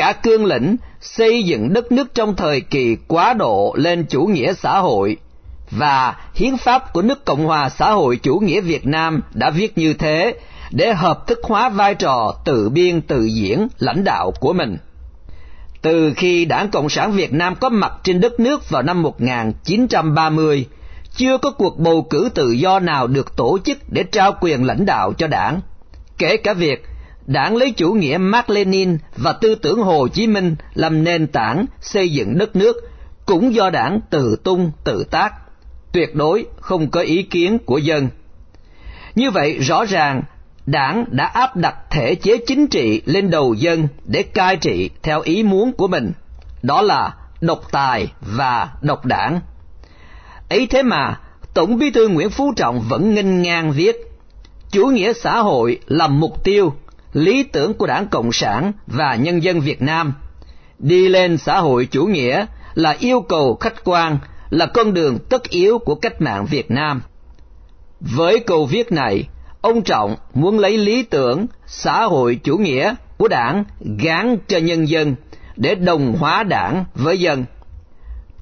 Cả 0.00 0.12
cương 0.12 0.44
lĩnh 0.44 0.76
xây 1.00 1.42
dựng 1.42 1.72
đất 1.72 1.92
nước 1.92 2.14
trong 2.14 2.36
thời 2.36 2.60
kỳ 2.60 2.96
quá 3.08 3.34
độ 3.34 3.74
lên 3.78 4.06
chủ 4.08 4.22
nghĩa 4.22 4.52
xã 4.52 4.78
hội 4.78 5.16
và 5.70 6.16
hiến 6.34 6.56
pháp 6.56 6.92
của 6.92 7.02
nước 7.02 7.24
Cộng 7.24 7.44
hòa 7.44 7.68
xã 7.68 7.90
hội 7.90 8.16
chủ 8.22 8.38
nghĩa 8.38 8.60
Việt 8.60 8.86
Nam 8.86 9.20
đã 9.34 9.50
viết 9.50 9.78
như 9.78 9.94
thế 9.94 10.34
để 10.70 10.94
hợp 10.94 11.26
thức 11.26 11.38
hóa 11.42 11.68
vai 11.68 11.94
trò 11.94 12.34
tự 12.44 12.68
biên 12.68 13.00
tự 13.00 13.24
diễn 13.24 13.68
lãnh 13.78 14.04
đạo 14.04 14.32
của 14.40 14.52
mình. 14.52 14.76
Từ 15.82 16.12
khi 16.16 16.44
Đảng 16.44 16.70
Cộng 16.70 16.88
sản 16.88 17.12
Việt 17.12 17.32
Nam 17.32 17.54
có 17.60 17.68
mặt 17.68 17.92
trên 18.02 18.20
đất 18.20 18.40
nước 18.40 18.70
vào 18.70 18.82
năm 18.82 19.02
1930, 19.02 20.66
chưa 21.16 21.38
có 21.38 21.50
cuộc 21.50 21.78
bầu 21.78 22.06
cử 22.10 22.28
tự 22.34 22.50
do 22.50 22.78
nào 22.78 23.06
được 23.06 23.36
tổ 23.36 23.58
chức 23.64 23.78
để 23.88 24.02
trao 24.02 24.32
quyền 24.40 24.64
lãnh 24.64 24.86
đạo 24.86 25.12
cho 25.12 25.26
đảng. 25.26 25.60
Kể 26.18 26.36
cả 26.36 26.52
việc 26.52 26.84
đảng 27.30 27.56
lấy 27.56 27.70
chủ 27.70 27.92
nghĩa 27.92 28.18
Mark 28.18 28.50
Lenin 28.50 28.98
và 29.16 29.32
tư 29.32 29.54
tưởng 29.54 29.82
Hồ 29.82 30.08
Chí 30.08 30.26
Minh 30.26 30.56
làm 30.74 31.04
nền 31.04 31.26
tảng 31.26 31.66
xây 31.80 32.12
dựng 32.12 32.38
đất 32.38 32.56
nước 32.56 32.76
cũng 33.26 33.54
do 33.54 33.70
đảng 33.70 34.00
tự 34.10 34.36
tung 34.44 34.72
tự 34.84 35.04
tác, 35.10 35.32
tuyệt 35.92 36.14
đối 36.14 36.46
không 36.60 36.90
có 36.90 37.00
ý 37.00 37.22
kiến 37.22 37.58
của 37.58 37.78
dân. 37.78 38.08
Như 39.14 39.30
vậy 39.30 39.58
rõ 39.58 39.84
ràng 39.84 40.22
đảng 40.66 41.04
đã 41.10 41.24
áp 41.26 41.56
đặt 41.56 41.74
thể 41.90 42.14
chế 42.14 42.36
chính 42.46 42.66
trị 42.66 43.02
lên 43.04 43.30
đầu 43.30 43.54
dân 43.54 43.88
để 44.04 44.22
cai 44.22 44.56
trị 44.56 44.90
theo 45.02 45.20
ý 45.20 45.42
muốn 45.42 45.72
của 45.72 45.88
mình, 45.88 46.12
đó 46.62 46.82
là 46.82 47.14
độc 47.40 47.72
tài 47.72 48.12
và 48.20 48.68
độc 48.82 49.04
đảng 49.04 49.40
ấy 50.48 50.66
thế 50.70 50.82
mà 50.82 51.20
tổng 51.54 51.78
bí 51.78 51.90
thư 51.90 52.08
nguyễn 52.08 52.30
phú 52.30 52.52
trọng 52.56 52.80
vẫn 52.88 53.14
nghênh 53.14 53.42
ngang 53.42 53.72
viết 53.72 53.96
chủ 54.70 54.86
nghĩa 54.86 55.12
xã 55.12 55.38
hội 55.38 55.78
là 55.86 56.06
mục 56.06 56.44
tiêu 56.44 56.72
lý 57.12 57.42
tưởng 57.42 57.74
của 57.74 57.86
đảng 57.86 58.08
cộng 58.08 58.32
sản 58.32 58.72
và 58.86 59.14
nhân 59.14 59.42
dân 59.42 59.60
việt 59.60 59.82
nam. 59.82 60.12
Đi 60.78 61.08
lên 61.08 61.38
xã 61.38 61.58
hội 61.58 61.88
chủ 61.90 62.06
nghĩa 62.06 62.46
là 62.74 62.96
yêu 62.98 63.20
cầu 63.20 63.56
khách 63.60 63.84
quan 63.84 64.18
là 64.50 64.66
con 64.66 64.94
đường 64.94 65.18
tất 65.18 65.48
yếu 65.48 65.78
của 65.78 65.94
cách 65.94 66.20
mạng 66.20 66.46
việt 66.46 66.70
nam. 66.70 67.02
Với 68.00 68.38
câu 68.38 68.66
viết 68.66 68.92
này 68.92 69.28
ông 69.60 69.82
trọng 69.82 70.16
muốn 70.34 70.58
lấy 70.58 70.78
lý 70.78 71.02
tưởng 71.02 71.46
xã 71.66 72.04
hội 72.04 72.40
chủ 72.44 72.58
nghĩa 72.58 72.94
của 73.18 73.28
đảng 73.28 73.64
gán 73.98 74.36
cho 74.48 74.58
nhân 74.58 74.88
dân 74.88 75.14
để 75.56 75.74
đồng 75.74 76.12
hóa 76.12 76.42
đảng 76.42 76.84
với 76.94 77.20
dân. 77.20 77.44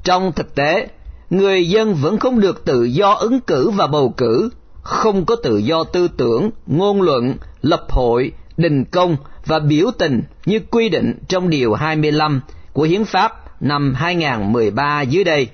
Trong 0.05 0.33
thực 0.33 0.55
tế 0.55 0.89
người 1.31 1.69
dân 1.69 1.95
vẫn 1.95 2.19
không 2.19 2.41
được 2.41 2.65
tự 2.65 2.85
do 2.85 3.13
ứng 3.13 3.41
cử 3.41 3.71
và 3.71 3.87
bầu 3.87 4.15
cử, 4.17 4.51
không 4.83 5.25
có 5.25 5.37
tự 5.37 5.57
do 5.57 5.85
tư 5.85 6.09
tưởng, 6.09 6.51
ngôn 6.67 7.03
luận, 7.03 7.37
lập 7.63 7.87
hội, 7.89 8.33
đình 8.59 8.85
công 8.85 9.17
và 9.47 9.59
biểu 9.59 9.87
tình 9.99 10.23
như 10.47 10.61
quy 10.71 10.89
định 10.89 11.15
trong 11.29 11.51
Điều 11.51 11.75
25 11.75 12.41
của 12.73 12.83
Hiến 12.83 13.05
pháp 13.05 13.63
năm 13.63 13.95
2013 13.95 15.03
dưới 15.03 15.25
đây. 15.25 15.49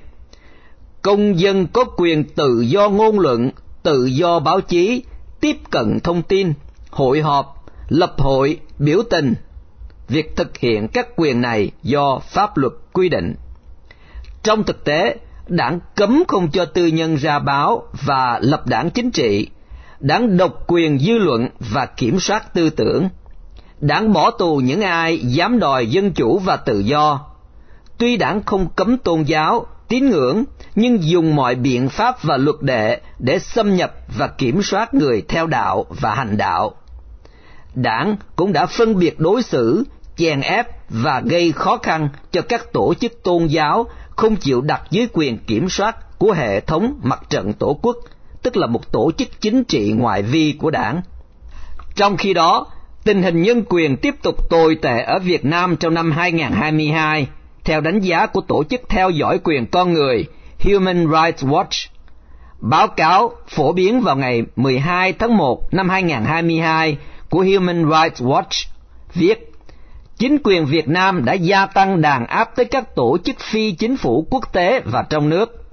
Công 1.03 1.39
dân 1.39 1.67
có 1.67 1.85
quyền 1.85 2.25
tự 2.25 2.61
do 2.61 2.89
ngôn 2.89 3.19
luận, 3.19 3.51
tự 3.83 4.05
do 4.05 4.41
báo 4.41 4.61
chí, 4.61 5.03
tiếp 5.41 5.57
cận 5.71 6.01
thông 6.01 6.23
tin, 6.23 6.53
hội 6.91 7.21
họp, 7.21 7.65
lập 7.89 8.15
hội, 8.19 8.61
biểu 8.79 9.03
tình. 9.11 9.35
Việc 10.09 10.37
thực 10.37 10.59
hiện 10.59 10.89
các 10.89 11.09
quyền 11.17 11.41
này 11.41 11.71
do 11.83 12.19
pháp 12.19 12.57
luật 12.57 12.73
quy 12.93 13.09
định. 13.09 13.35
Trong 14.43 14.65
thực 14.65 14.85
tế, 14.85 15.17
đảng 15.49 15.81
cấm 15.97 16.23
không 16.29 16.51
cho 16.51 16.65
tư 16.65 16.87
nhân 16.87 17.15
ra 17.17 17.39
báo 17.39 17.83
và 18.07 18.39
lập 18.43 18.67
đảng 18.67 18.91
chính 18.91 19.11
trị, 19.11 19.49
đảng 20.01 20.37
độc 20.37 20.65
quyền 20.67 20.99
dư 20.99 21.19
luận 21.19 21.49
và 21.59 21.87
kiểm 21.87 22.21
soát 22.21 22.55
tư 22.55 22.71
tưởng, 22.71 23.09
đảng 23.81 24.13
bỏ 24.13 24.31
tù 24.31 24.57
những 24.57 24.81
ai 24.81 25.19
dám 25.19 25.59
đòi 25.59 25.87
dân 25.87 26.13
chủ 26.13 26.39
và 26.39 26.57
tự 26.57 26.79
do. 26.79 27.21
Tuy 27.99 28.17
đảng 28.17 28.43
không 28.43 28.69
cấm 28.77 28.99
tôn 28.99 29.23
giáo, 29.23 29.67
tín 29.89 30.11
ngưỡng, 30.11 30.45
nhưng 30.75 31.03
dùng 31.03 31.35
mọi 31.35 31.55
biện 31.55 31.89
pháp 31.89 32.23
và 32.23 32.37
luật 32.37 32.57
đệ 32.61 33.01
để 33.19 33.39
xâm 33.39 33.77
nhập 33.77 33.95
và 34.19 34.27
kiểm 34.27 34.63
soát 34.63 34.95
người 34.95 35.23
theo 35.29 35.47
đạo 35.47 35.87
và 36.01 36.15
hành 36.15 36.37
đạo. 36.37 36.75
Đảng 37.75 38.17
cũng 38.37 38.53
đã 38.53 38.67
phân 38.67 38.99
biệt 38.99 39.21
đối 39.21 39.43
xử, 39.43 39.85
chèn 40.17 40.41
ép 40.41 40.67
và 40.89 41.21
gây 41.21 41.53
khó 41.53 41.79
khăn 41.83 42.09
cho 42.33 42.43
các 42.43 42.73
tổ 42.73 42.95
chức 42.95 43.23
tôn 43.23 43.47
giáo 43.47 43.87
không 44.17 44.37
chịu 44.37 44.61
đặt 44.61 44.83
dưới 44.91 45.09
quyền 45.13 45.39
kiểm 45.39 45.69
soát 45.69 46.19
của 46.19 46.33
hệ 46.33 46.61
thống 46.61 47.01
mặt 47.03 47.23
trận 47.31 47.53
tổ 47.53 47.79
quốc, 47.83 47.97
tức 48.45 48.57
là 48.57 48.67
một 48.67 48.93
tổ 48.93 49.13
chức 49.19 49.41
chính 49.41 49.65
trị 49.65 49.93
ngoại 49.97 50.23
vi 50.23 50.55
của 50.59 50.71
đảng. 50.71 51.01
Trong 51.95 52.17
khi 52.17 52.35
đó, 52.35 52.67
tình 53.05 53.23
hình 53.23 53.43
nhân 53.43 53.65
quyền 53.69 53.97
tiếp 53.97 54.15
tục 54.23 54.51
tồi 54.51 54.77
tệ 54.83 55.03
ở 55.03 55.19
Việt 55.19 55.45
Nam 55.45 55.77
trong 55.77 55.95
năm 55.95 56.13
2022, 56.13 57.27
theo 57.65 57.81
đánh 57.81 58.01
giá 58.01 58.27
của 58.27 58.41
Tổ 58.41 58.65
chức 58.65 58.81
Theo 58.89 59.11
dõi 59.11 59.39
quyền 59.45 59.67
con 59.67 59.93
người 59.93 60.27
Human 60.61 61.07
Rights 61.07 61.45
Watch. 61.45 61.89
Báo 62.61 62.89
cáo 62.89 63.33
phổ 63.49 63.73
biến 63.73 64.01
vào 64.01 64.17
ngày 64.17 64.43
12 64.57 65.13
tháng 65.13 65.37
1 65.37 65.75
năm 65.75 65.89
2022 65.89 66.97
của 67.31 67.45
Human 67.45 67.91
Rights 67.91 68.23
Watch 68.23 68.69
viết 69.15 69.53
chính 70.19 70.39
quyền 70.45 70.67
Việt 70.67 70.89
Nam 70.89 71.25
đã 71.25 71.33
gia 71.33 71.67
tăng 71.67 72.01
đàn 72.01 72.27
áp 72.27 72.57
tới 72.57 72.65
các 72.65 72.95
tổ 72.95 73.19
chức 73.25 73.37
phi 73.41 73.73
chính 73.73 73.97
phủ 73.97 74.27
quốc 74.31 74.53
tế 74.53 74.81
và 74.85 75.03
trong 75.11 75.29
nước. 75.29 75.64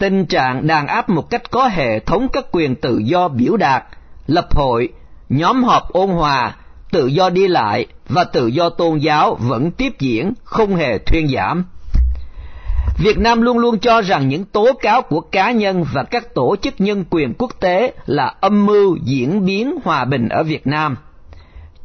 Tình 0.00 0.26
trạng 0.26 0.66
đàn 0.66 0.86
áp 0.86 1.08
một 1.08 1.30
cách 1.30 1.50
có 1.50 1.68
hệ 1.68 1.98
thống 1.98 2.28
các 2.32 2.44
quyền 2.52 2.74
tự 2.76 2.98
do 2.98 3.28
biểu 3.28 3.56
đạt, 3.56 3.84
lập 4.26 4.54
hội, 4.54 4.88
nhóm 5.28 5.64
họp 5.64 5.92
ôn 5.92 6.08
hòa, 6.08 6.56
tự 6.90 7.06
do 7.06 7.30
đi 7.30 7.48
lại 7.48 7.86
và 8.08 8.24
tự 8.24 8.46
do 8.46 8.70
tôn 8.70 8.98
giáo 8.98 9.34
vẫn 9.40 9.70
tiếp 9.70 9.92
diễn, 9.98 10.32
không 10.44 10.76
hề 10.76 10.98
thuyên 10.98 11.28
giảm. 11.28 11.64
Việt 12.98 13.18
Nam 13.18 13.42
luôn 13.42 13.58
luôn 13.58 13.78
cho 13.78 14.02
rằng 14.02 14.28
những 14.28 14.44
tố 14.44 14.66
cáo 14.82 15.02
của 15.02 15.20
cá 15.20 15.50
nhân 15.50 15.84
và 15.92 16.02
các 16.02 16.34
tổ 16.34 16.56
chức 16.62 16.74
nhân 16.78 17.04
quyền 17.10 17.34
quốc 17.38 17.50
tế 17.60 17.92
là 18.06 18.34
âm 18.40 18.66
mưu 18.66 18.96
diễn 19.04 19.44
biến 19.44 19.74
hòa 19.84 20.04
bình 20.04 20.28
ở 20.28 20.42
Việt 20.42 20.66
Nam, 20.66 20.96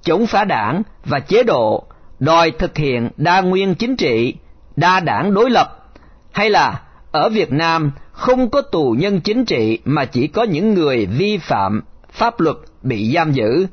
chống 0.02 0.28
phá 0.28 0.44
đảng 0.44 0.84
và 1.06 1.20
chế 1.20 1.44
độ, 1.44 1.84
đòi 2.20 2.52
thực 2.52 2.78
hiện 2.78 3.10
đa 3.18 3.42
nguyên 3.42 3.76
chính 3.76 3.96
trị, 3.96 4.36
đa 4.76 5.00
đảng 5.00 5.34
đối 5.34 5.50
lập, 5.50 5.90
hay 6.32 6.50
là 6.50 6.82
ở 7.12 7.30
Việt 7.30 7.52
Nam 7.52 7.92
không 8.16 8.50
có 8.50 8.62
tù 8.62 8.96
nhân 9.00 9.22
chính 9.22 9.46
trị 9.46 9.80
mà 9.86 10.06
chỉ 10.06 10.28
có 10.28 10.44
những 10.44 10.74
người 10.74 11.06
vi 11.06 11.38
phạm 11.38 11.82
pháp 12.12 12.40
luật 12.40 12.56
bị 12.84 13.14
giam 13.16 13.32
giữ. 13.32 13.68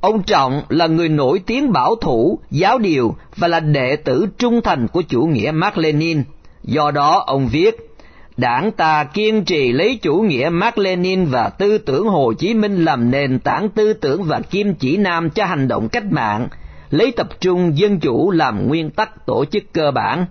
Ông 0.00 0.22
Trọng 0.22 0.62
là 0.68 0.86
người 0.86 1.08
nổi 1.08 1.40
tiếng 1.46 1.72
bảo 1.72 1.94
thủ, 1.96 2.38
giáo 2.50 2.78
điều 2.78 3.16
và 3.36 3.48
là 3.48 3.60
đệ 3.60 3.96
tử 3.96 4.26
trung 4.38 4.60
thành 4.64 4.88
của 4.88 5.02
chủ 5.02 5.20
nghĩa 5.20 5.50
Mark 5.50 5.78
Lenin. 5.78 6.22
Do 6.62 6.90
đó 6.90 7.24
ông 7.26 7.48
viết, 7.48 7.86
Đảng 8.36 8.72
ta 8.72 9.04
kiên 9.04 9.44
trì 9.44 9.72
lấy 9.72 9.98
chủ 10.02 10.14
nghĩa 10.16 10.48
Mark 10.52 10.78
Lenin 10.78 11.24
và 11.24 11.48
tư 11.48 11.78
tưởng 11.78 12.08
Hồ 12.08 12.32
Chí 12.32 12.54
Minh 12.54 12.84
làm 12.84 13.10
nền 13.10 13.38
tảng 13.38 13.68
tư 13.68 13.92
tưởng 13.92 14.22
và 14.22 14.40
kim 14.40 14.74
chỉ 14.74 14.96
nam 14.96 15.30
cho 15.30 15.44
hành 15.44 15.68
động 15.68 15.88
cách 15.88 16.04
mạng, 16.10 16.48
lấy 16.90 17.12
tập 17.16 17.28
trung 17.40 17.78
dân 17.78 18.00
chủ 18.00 18.30
làm 18.30 18.68
nguyên 18.68 18.90
tắc 18.90 19.26
tổ 19.26 19.44
chức 19.44 19.62
cơ 19.72 19.90
bản. 19.90 20.26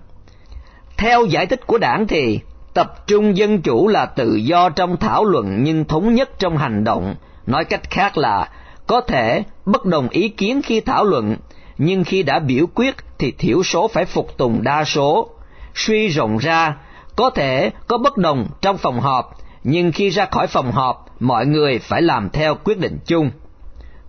Theo 0.97 1.25
giải 1.25 1.45
thích 1.45 1.67
của 1.67 1.77
đảng 1.77 2.07
thì, 2.07 2.39
tập 2.75 3.07
trung 3.07 3.37
dân 3.37 3.61
chủ 3.61 3.87
là 3.87 4.05
tự 4.05 4.35
do 4.35 4.69
trong 4.69 4.97
thảo 4.97 5.25
luận 5.25 5.63
nhưng 5.63 5.85
thống 5.85 6.15
nhất 6.15 6.29
trong 6.39 6.57
hành 6.57 6.83
động, 6.83 7.15
nói 7.45 7.65
cách 7.65 7.89
khác 7.89 8.17
là 8.17 8.49
có 8.87 9.01
thể 9.01 9.43
bất 9.65 9.85
đồng 9.85 10.09
ý 10.09 10.29
kiến 10.29 10.61
khi 10.61 10.79
thảo 10.79 11.03
luận, 11.03 11.35
nhưng 11.77 12.03
khi 12.03 12.23
đã 12.23 12.39
biểu 12.39 12.65
quyết 12.75 12.95
thì 13.19 13.31
thiểu 13.31 13.63
số 13.63 13.87
phải 13.87 14.05
phục 14.05 14.37
tùng 14.37 14.63
đa 14.63 14.83
số. 14.83 15.29
Suy 15.75 16.07
rộng 16.07 16.37
ra, 16.37 16.77
có 17.15 17.29
thể 17.29 17.71
có 17.87 17.97
bất 17.97 18.17
đồng 18.17 18.47
trong 18.61 18.77
phòng 18.77 18.99
họp, 18.99 19.37
nhưng 19.63 19.91
khi 19.91 20.09
ra 20.09 20.25
khỏi 20.31 20.47
phòng 20.47 20.71
họp, 20.71 21.05
mọi 21.19 21.45
người 21.45 21.79
phải 21.79 22.01
làm 22.01 22.29
theo 22.29 22.55
quyết 22.63 22.79
định 22.79 22.97
chung. 23.05 23.31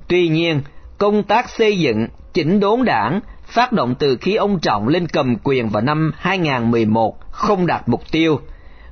Tuy 0.08 0.28
nhiên, 0.28 0.62
công 0.98 1.22
tác 1.22 1.50
xây 1.50 1.78
dựng, 1.78 2.08
chỉnh 2.32 2.60
đốn 2.60 2.84
đảng 2.84 3.20
phát 3.46 3.72
động 3.72 3.94
từ 3.98 4.16
khi 4.20 4.34
ông 4.34 4.60
Trọng 4.60 4.88
lên 4.88 5.06
cầm 5.08 5.36
quyền 5.42 5.68
vào 5.68 5.82
năm 5.82 6.12
2011 6.16 7.16
không 7.30 7.66
đạt 7.66 7.88
mục 7.88 8.02
tiêu. 8.10 8.40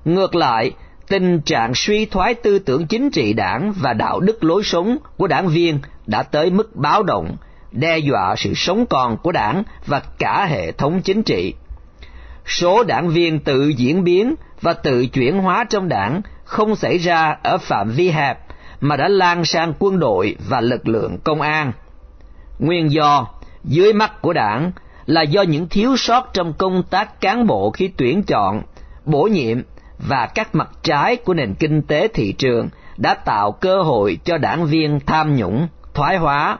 Ngược 0.04 0.34
lại, 0.34 0.72
tình 1.08 1.40
trạng 1.40 1.74
suy 1.74 2.06
thoái 2.06 2.34
tư 2.34 2.58
tưởng 2.58 2.86
chính 2.86 3.10
trị 3.10 3.32
đảng 3.32 3.72
và 3.76 3.92
đạo 3.92 4.20
đức 4.20 4.44
lối 4.44 4.62
sống 4.64 4.96
của 5.16 5.26
đảng 5.26 5.48
viên 5.48 5.78
đã 6.06 6.22
tới 6.22 6.50
mức 6.50 6.76
báo 6.76 7.02
động, 7.02 7.36
đe 7.72 7.98
dọa 7.98 8.34
sự 8.36 8.54
sống 8.54 8.86
còn 8.86 9.16
của 9.16 9.32
đảng 9.32 9.62
và 9.86 10.02
cả 10.18 10.46
hệ 10.46 10.72
thống 10.72 11.00
chính 11.02 11.22
trị. 11.22 11.54
Số 12.46 12.84
đảng 12.84 13.08
viên 13.08 13.40
tự 13.40 13.68
diễn 13.68 14.04
biến 14.04 14.34
và 14.60 14.72
tự 14.72 15.06
chuyển 15.06 15.38
hóa 15.38 15.64
trong 15.70 15.88
đảng 15.88 16.22
không 16.44 16.76
xảy 16.76 16.98
ra 16.98 17.36
ở 17.42 17.58
phạm 17.58 17.90
vi 17.90 18.10
hẹp 18.10 18.38
mà 18.80 18.96
đã 18.96 19.08
lan 19.08 19.44
sang 19.44 19.72
quân 19.78 19.98
đội 19.98 20.36
và 20.48 20.60
lực 20.60 20.88
lượng 20.88 21.18
công 21.24 21.40
an. 21.40 21.72
Nguyên 22.58 22.90
do 22.90 23.26
dưới 23.64 23.92
mắt 23.92 24.22
của 24.22 24.32
đảng 24.32 24.72
là 25.06 25.22
do 25.22 25.42
những 25.42 25.68
thiếu 25.68 25.96
sót 25.96 26.30
trong 26.34 26.52
công 26.52 26.82
tác 26.82 27.20
cán 27.20 27.46
bộ 27.46 27.70
khi 27.70 27.90
tuyển 27.96 28.22
chọn, 28.22 28.62
bổ 29.04 29.22
nhiệm 29.22 29.62
và 29.98 30.26
các 30.26 30.54
mặt 30.54 30.68
trái 30.82 31.16
của 31.16 31.34
nền 31.34 31.54
kinh 31.54 31.82
tế 31.82 32.08
thị 32.08 32.32
trường 32.32 32.68
đã 32.96 33.14
tạo 33.14 33.52
cơ 33.52 33.82
hội 33.82 34.18
cho 34.24 34.38
đảng 34.38 34.66
viên 34.66 35.00
tham 35.06 35.36
nhũng, 35.36 35.68
thoái 35.94 36.16
hóa. 36.16 36.58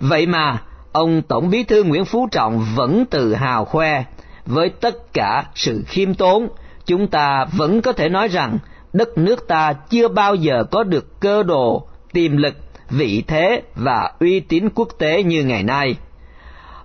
Vậy 0.00 0.26
mà, 0.26 0.62
ông 0.92 1.22
Tổng 1.22 1.50
bí 1.50 1.62
thư 1.62 1.84
Nguyễn 1.84 2.04
Phú 2.04 2.28
Trọng 2.30 2.66
vẫn 2.74 3.04
tự 3.10 3.34
hào 3.34 3.64
khoe, 3.64 4.04
với 4.46 4.68
tất 4.68 5.12
cả 5.12 5.44
sự 5.54 5.84
khiêm 5.86 6.14
tốn, 6.14 6.48
chúng 6.86 7.06
ta 7.06 7.46
vẫn 7.52 7.82
có 7.82 7.92
thể 7.92 8.08
nói 8.08 8.28
rằng 8.28 8.58
đất 8.92 9.18
nước 9.18 9.48
ta 9.48 9.72
chưa 9.72 10.08
bao 10.08 10.34
giờ 10.34 10.64
có 10.70 10.82
được 10.82 11.20
cơ 11.20 11.42
đồ, 11.42 11.86
tiềm 12.12 12.36
lực, 12.36 12.54
vị 12.90 13.24
thế 13.26 13.62
và 13.74 14.12
uy 14.20 14.40
tín 14.40 14.68
quốc 14.74 14.88
tế 14.98 15.22
như 15.22 15.44
ngày 15.44 15.62
nay. 15.62 15.96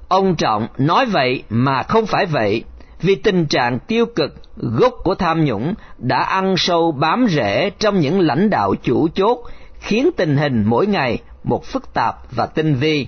Ông 0.07 0.35
Trọng 0.35 0.67
nói 0.77 1.05
vậy 1.05 1.43
mà 1.49 1.83
không 1.83 2.05
phải 2.05 2.25
vậy, 2.25 2.63
vì 3.01 3.15
tình 3.15 3.45
trạng 3.45 3.79
tiêu 3.79 4.05
cực 4.05 4.35
gốc 4.55 4.93
của 5.03 5.15
tham 5.15 5.45
nhũng 5.45 5.73
đã 5.97 6.23
ăn 6.23 6.55
sâu 6.57 6.91
bám 6.91 7.27
rễ 7.29 7.69
trong 7.69 7.99
những 7.99 8.19
lãnh 8.19 8.49
đạo 8.49 8.75
chủ 8.83 9.07
chốt, 9.07 9.39
khiến 9.79 10.09
tình 10.17 10.37
hình 10.37 10.63
mỗi 10.67 10.87
ngày 10.87 11.17
một 11.43 11.65
phức 11.65 11.93
tạp 11.93 12.15
và 12.31 12.45
tinh 12.45 12.75
vi. 12.75 13.07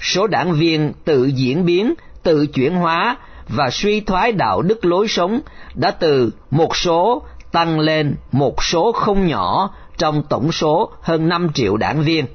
Số 0.00 0.26
đảng 0.26 0.52
viên 0.52 0.92
tự 1.04 1.24
diễn 1.24 1.66
biến, 1.66 1.94
tự 2.22 2.46
chuyển 2.46 2.74
hóa 2.74 3.16
và 3.48 3.70
suy 3.70 4.00
thoái 4.00 4.32
đạo 4.32 4.62
đức 4.62 4.84
lối 4.84 5.08
sống 5.08 5.40
đã 5.74 5.90
từ 5.90 6.30
một 6.50 6.76
số 6.76 7.22
tăng 7.52 7.80
lên 7.80 8.16
một 8.32 8.64
số 8.64 8.92
không 8.92 9.26
nhỏ 9.26 9.74
trong 9.98 10.22
tổng 10.28 10.52
số 10.52 10.90
hơn 11.02 11.28
5 11.28 11.48
triệu 11.54 11.76
đảng 11.76 12.02
viên. 12.02 12.26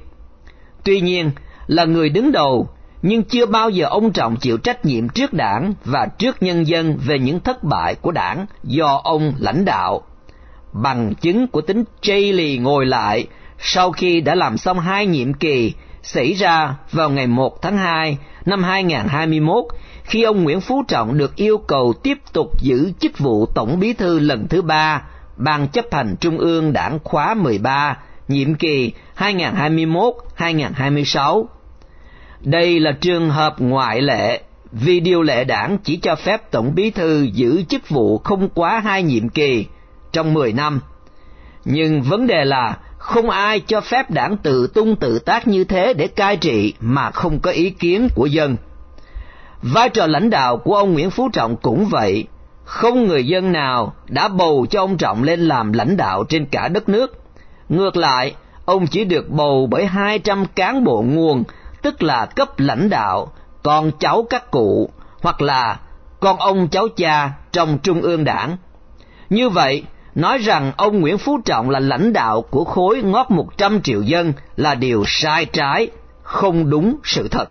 Tuy 0.84 1.00
nhiên, 1.00 1.30
là 1.66 1.84
người 1.84 2.08
đứng 2.08 2.32
đầu 2.32 2.68
nhưng 3.06 3.22
chưa 3.22 3.46
bao 3.46 3.70
giờ 3.70 3.86
ông 3.86 4.12
Trọng 4.12 4.36
chịu 4.36 4.58
trách 4.58 4.84
nhiệm 4.84 5.08
trước 5.08 5.32
đảng 5.32 5.74
và 5.84 6.06
trước 6.18 6.42
nhân 6.42 6.66
dân 6.66 6.98
về 7.06 7.18
những 7.18 7.40
thất 7.40 7.64
bại 7.64 7.94
của 7.94 8.12
đảng 8.12 8.46
do 8.62 9.00
ông 9.04 9.32
lãnh 9.38 9.64
đạo. 9.64 10.02
Bằng 10.72 11.14
chứng 11.14 11.46
của 11.46 11.60
tính 11.60 11.84
chây 12.00 12.32
lì 12.32 12.58
ngồi 12.58 12.86
lại 12.86 13.26
sau 13.58 13.92
khi 13.92 14.20
đã 14.20 14.34
làm 14.34 14.58
xong 14.58 14.78
hai 14.78 15.06
nhiệm 15.06 15.34
kỳ 15.34 15.72
xảy 16.02 16.32
ra 16.32 16.74
vào 16.92 17.10
ngày 17.10 17.26
1 17.26 17.62
tháng 17.62 17.78
2 17.78 18.18
năm 18.46 18.62
2021 18.62 19.64
khi 20.04 20.22
ông 20.22 20.44
Nguyễn 20.44 20.60
Phú 20.60 20.82
Trọng 20.88 21.18
được 21.18 21.36
yêu 21.36 21.58
cầu 21.58 21.92
tiếp 22.02 22.18
tục 22.32 22.62
giữ 22.62 22.92
chức 23.00 23.18
vụ 23.18 23.46
Tổng 23.46 23.80
Bí 23.80 23.92
thư 23.92 24.18
lần 24.18 24.48
thứ 24.48 24.62
ba 24.62 25.02
Ban 25.36 25.68
chấp 25.68 25.84
hành 25.92 26.16
Trung 26.20 26.38
ương 26.38 26.72
Đảng 26.72 26.98
khóa 27.04 27.34
13, 27.34 27.96
nhiệm 28.28 28.54
kỳ 28.54 28.92
2021-2026 29.18 31.44
đây 32.40 32.80
là 32.80 32.92
trường 32.92 33.30
hợp 33.30 33.54
ngoại 33.58 34.00
lệ, 34.00 34.40
vì 34.72 35.00
điều 35.00 35.22
lệ 35.22 35.44
đảng 35.44 35.78
chỉ 35.84 35.96
cho 35.96 36.14
phép 36.14 36.50
Tổng 36.50 36.74
bí 36.74 36.90
thư 36.90 37.22
giữ 37.32 37.62
chức 37.68 37.88
vụ 37.88 38.18
không 38.18 38.48
quá 38.48 38.80
hai 38.84 39.02
nhiệm 39.02 39.28
kỳ 39.28 39.66
trong 40.12 40.34
10 40.34 40.52
năm. 40.52 40.80
Nhưng 41.64 42.02
vấn 42.02 42.26
đề 42.26 42.44
là 42.44 42.76
không 42.98 43.30
ai 43.30 43.60
cho 43.60 43.80
phép 43.80 44.10
đảng 44.10 44.36
tự 44.36 44.66
tung 44.66 44.96
tự 44.96 45.18
tác 45.18 45.46
như 45.46 45.64
thế 45.64 45.94
để 45.94 46.06
cai 46.06 46.36
trị 46.36 46.74
mà 46.80 47.10
không 47.10 47.40
có 47.40 47.50
ý 47.50 47.70
kiến 47.70 48.08
của 48.14 48.26
dân. 48.26 48.56
Vai 49.62 49.88
trò 49.88 50.06
lãnh 50.06 50.30
đạo 50.30 50.56
của 50.56 50.76
ông 50.76 50.92
Nguyễn 50.92 51.10
Phú 51.10 51.28
Trọng 51.32 51.56
cũng 51.56 51.86
vậy, 51.86 52.26
không 52.64 53.06
người 53.06 53.26
dân 53.26 53.52
nào 53.52 53.94
đã 54.08 54.28
bầu 54.28 54.66
cho 54.70 54.80
ông 54.80 54.96
Trọng 54.96 55.22
lên 55.22 55.40
làm 55.40 55.72
lãnh 55.72 55.96
đạo 55.96 56.24
trên 56.28 56.46
cả 56.46 56.68
đất 56.68 56.88
nước. 56.88 57.22
Ngược 57.68 57.96
lại, 57.96 58.34
ông 58.64 58.86
chỉ 58.86 59.04
được 59.04 59.28
bầu 59.30 59.68
bởi 59.70 59.86
200 59.86 60.44
cán 60.54 60.84
bộ 60.84 61.02
nguồn 61.02 61.44
tức 61.86 62.02
là 62.02 62.26
cấp 62.26 62.58
lãnh 62.58 62.88
đạo, 62.88 63.32
con 63.62 63.90
cháu 63.98 64.26
các 64.30 64.50
cụ, 64.50 64.90
hoặc 65.22 65.42
là 65.42 65.80
con 66.20 66.36
ông 66.36 66.68
cháu 66.68 66.88
cha 66.96 67.30
trong 67.52 67.78
trung 67.78 68.02
ương 68.02 68.24
đảng. 68.24 68.56
Như 69.30 69.48
vậy, 69.48 69.84
nói 70.14 70.38
rằng 70.38 70.72
ông 70.76 71.00
Nguyễn 71.00 71.18
Phú 71.18 71.38
Trọng 71.44 71.70
là 71.70 71.80
lãnh 71.80 72.12
đạo 72.12 72.42
của 72.42 72.64
khối 72.64 73.02
ngót 73.02 73.30
100 73.30 73.82
triệu 73.82 74.02
dân 74.02 74.32
là 74.56 74.74
điều 74.74 75.04
sai 75.06 75.44
trái, 75.44 75.88
không 76.22 76.70
đúng 76.70 76.96
sự 77.04 77.28
thật. 77.28 77.48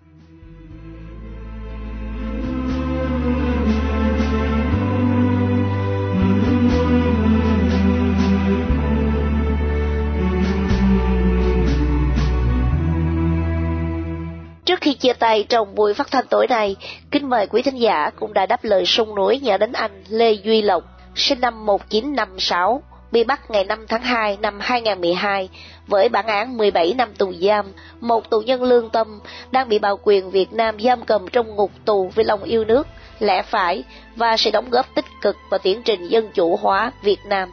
Khi 14.86 14.94
chia 14.94 15.12
tay 15.12 15.46
trong 15.48 15.74
buổi 15.74 15.94
phát 15.94 16.10
thanh 16.10 16.26
tối 16.26 16.46
nay, 16.46 16.76
kính 17.10 17.30
mời 17.30 17.46
quý 17.46 17.62
thính 17.62 17.80
giả 17.80 18.10
cũng 18.16 18.32
đã 18.32 18.46
đáp 18.46 18.64
lời 18.64 18.86
sung 18.86 19.14
núi 19.14 19.40
nhờ 19.40 19.58
đến 19.58 19.72
anh 19.72 20.04
Lê 20.08 20.32
Duy 20.32 20.62
Lộc, 20.62 20.84
sinh 21.14 21.40
năm 21.40 21.66
1956, 21.66 22.82
bị 23.12 23.24
bắt 23.24 23.50
ngày 23.50 23.64
5 23.64 23.86
tháng 23.88 24.02
2 24.02 24.38
năm 24.40 24.58
2012 24.60 25.48
với 25.86 26.08
bản 26.08 26.26
án 26.26 26.56
17 26.56 26.94
năm 26.94 27.14
tù 27.18 27.32
giam, 27.32 27.66
một 28.00 28.30
tù 28.30 28.40
nhân 28.40 28.62
lương 28.62 28.90
tâm 28.90 29.20
đang 29.50 29.68
bị 29.68 29.78
bảo 29.78 29.98
quyền 30.02 30.30
Việt 30.30 30.52
Nam 30.52 30.80
giam 30.80 31.04
cầm 31.04 31.28
trong 31.28 31.56
ngục 31.56 31.70
tù 31.84 32.10
vì 32.14 32.24
lòng 32.24 32.42
yêu 32.42 32.64
nước, 32.64 32.86
lẽ 33.18 33.42
phải 33.42 33.84
và 34.16 34.36
sẽ 34.36 34.50
đóng 34.50 34.70
góp 34.70 34.86
tích 34.94 35.06
cực 35.22 35.36
vào 35.50 35.58
tiến 35.58 35.82
trình 35.84 36.08
dân 36.08 36.30
chủ 36.34 36.56
hóa 36.56 36.92
Việt 37.02 37.20
Nam. 37.24 37.52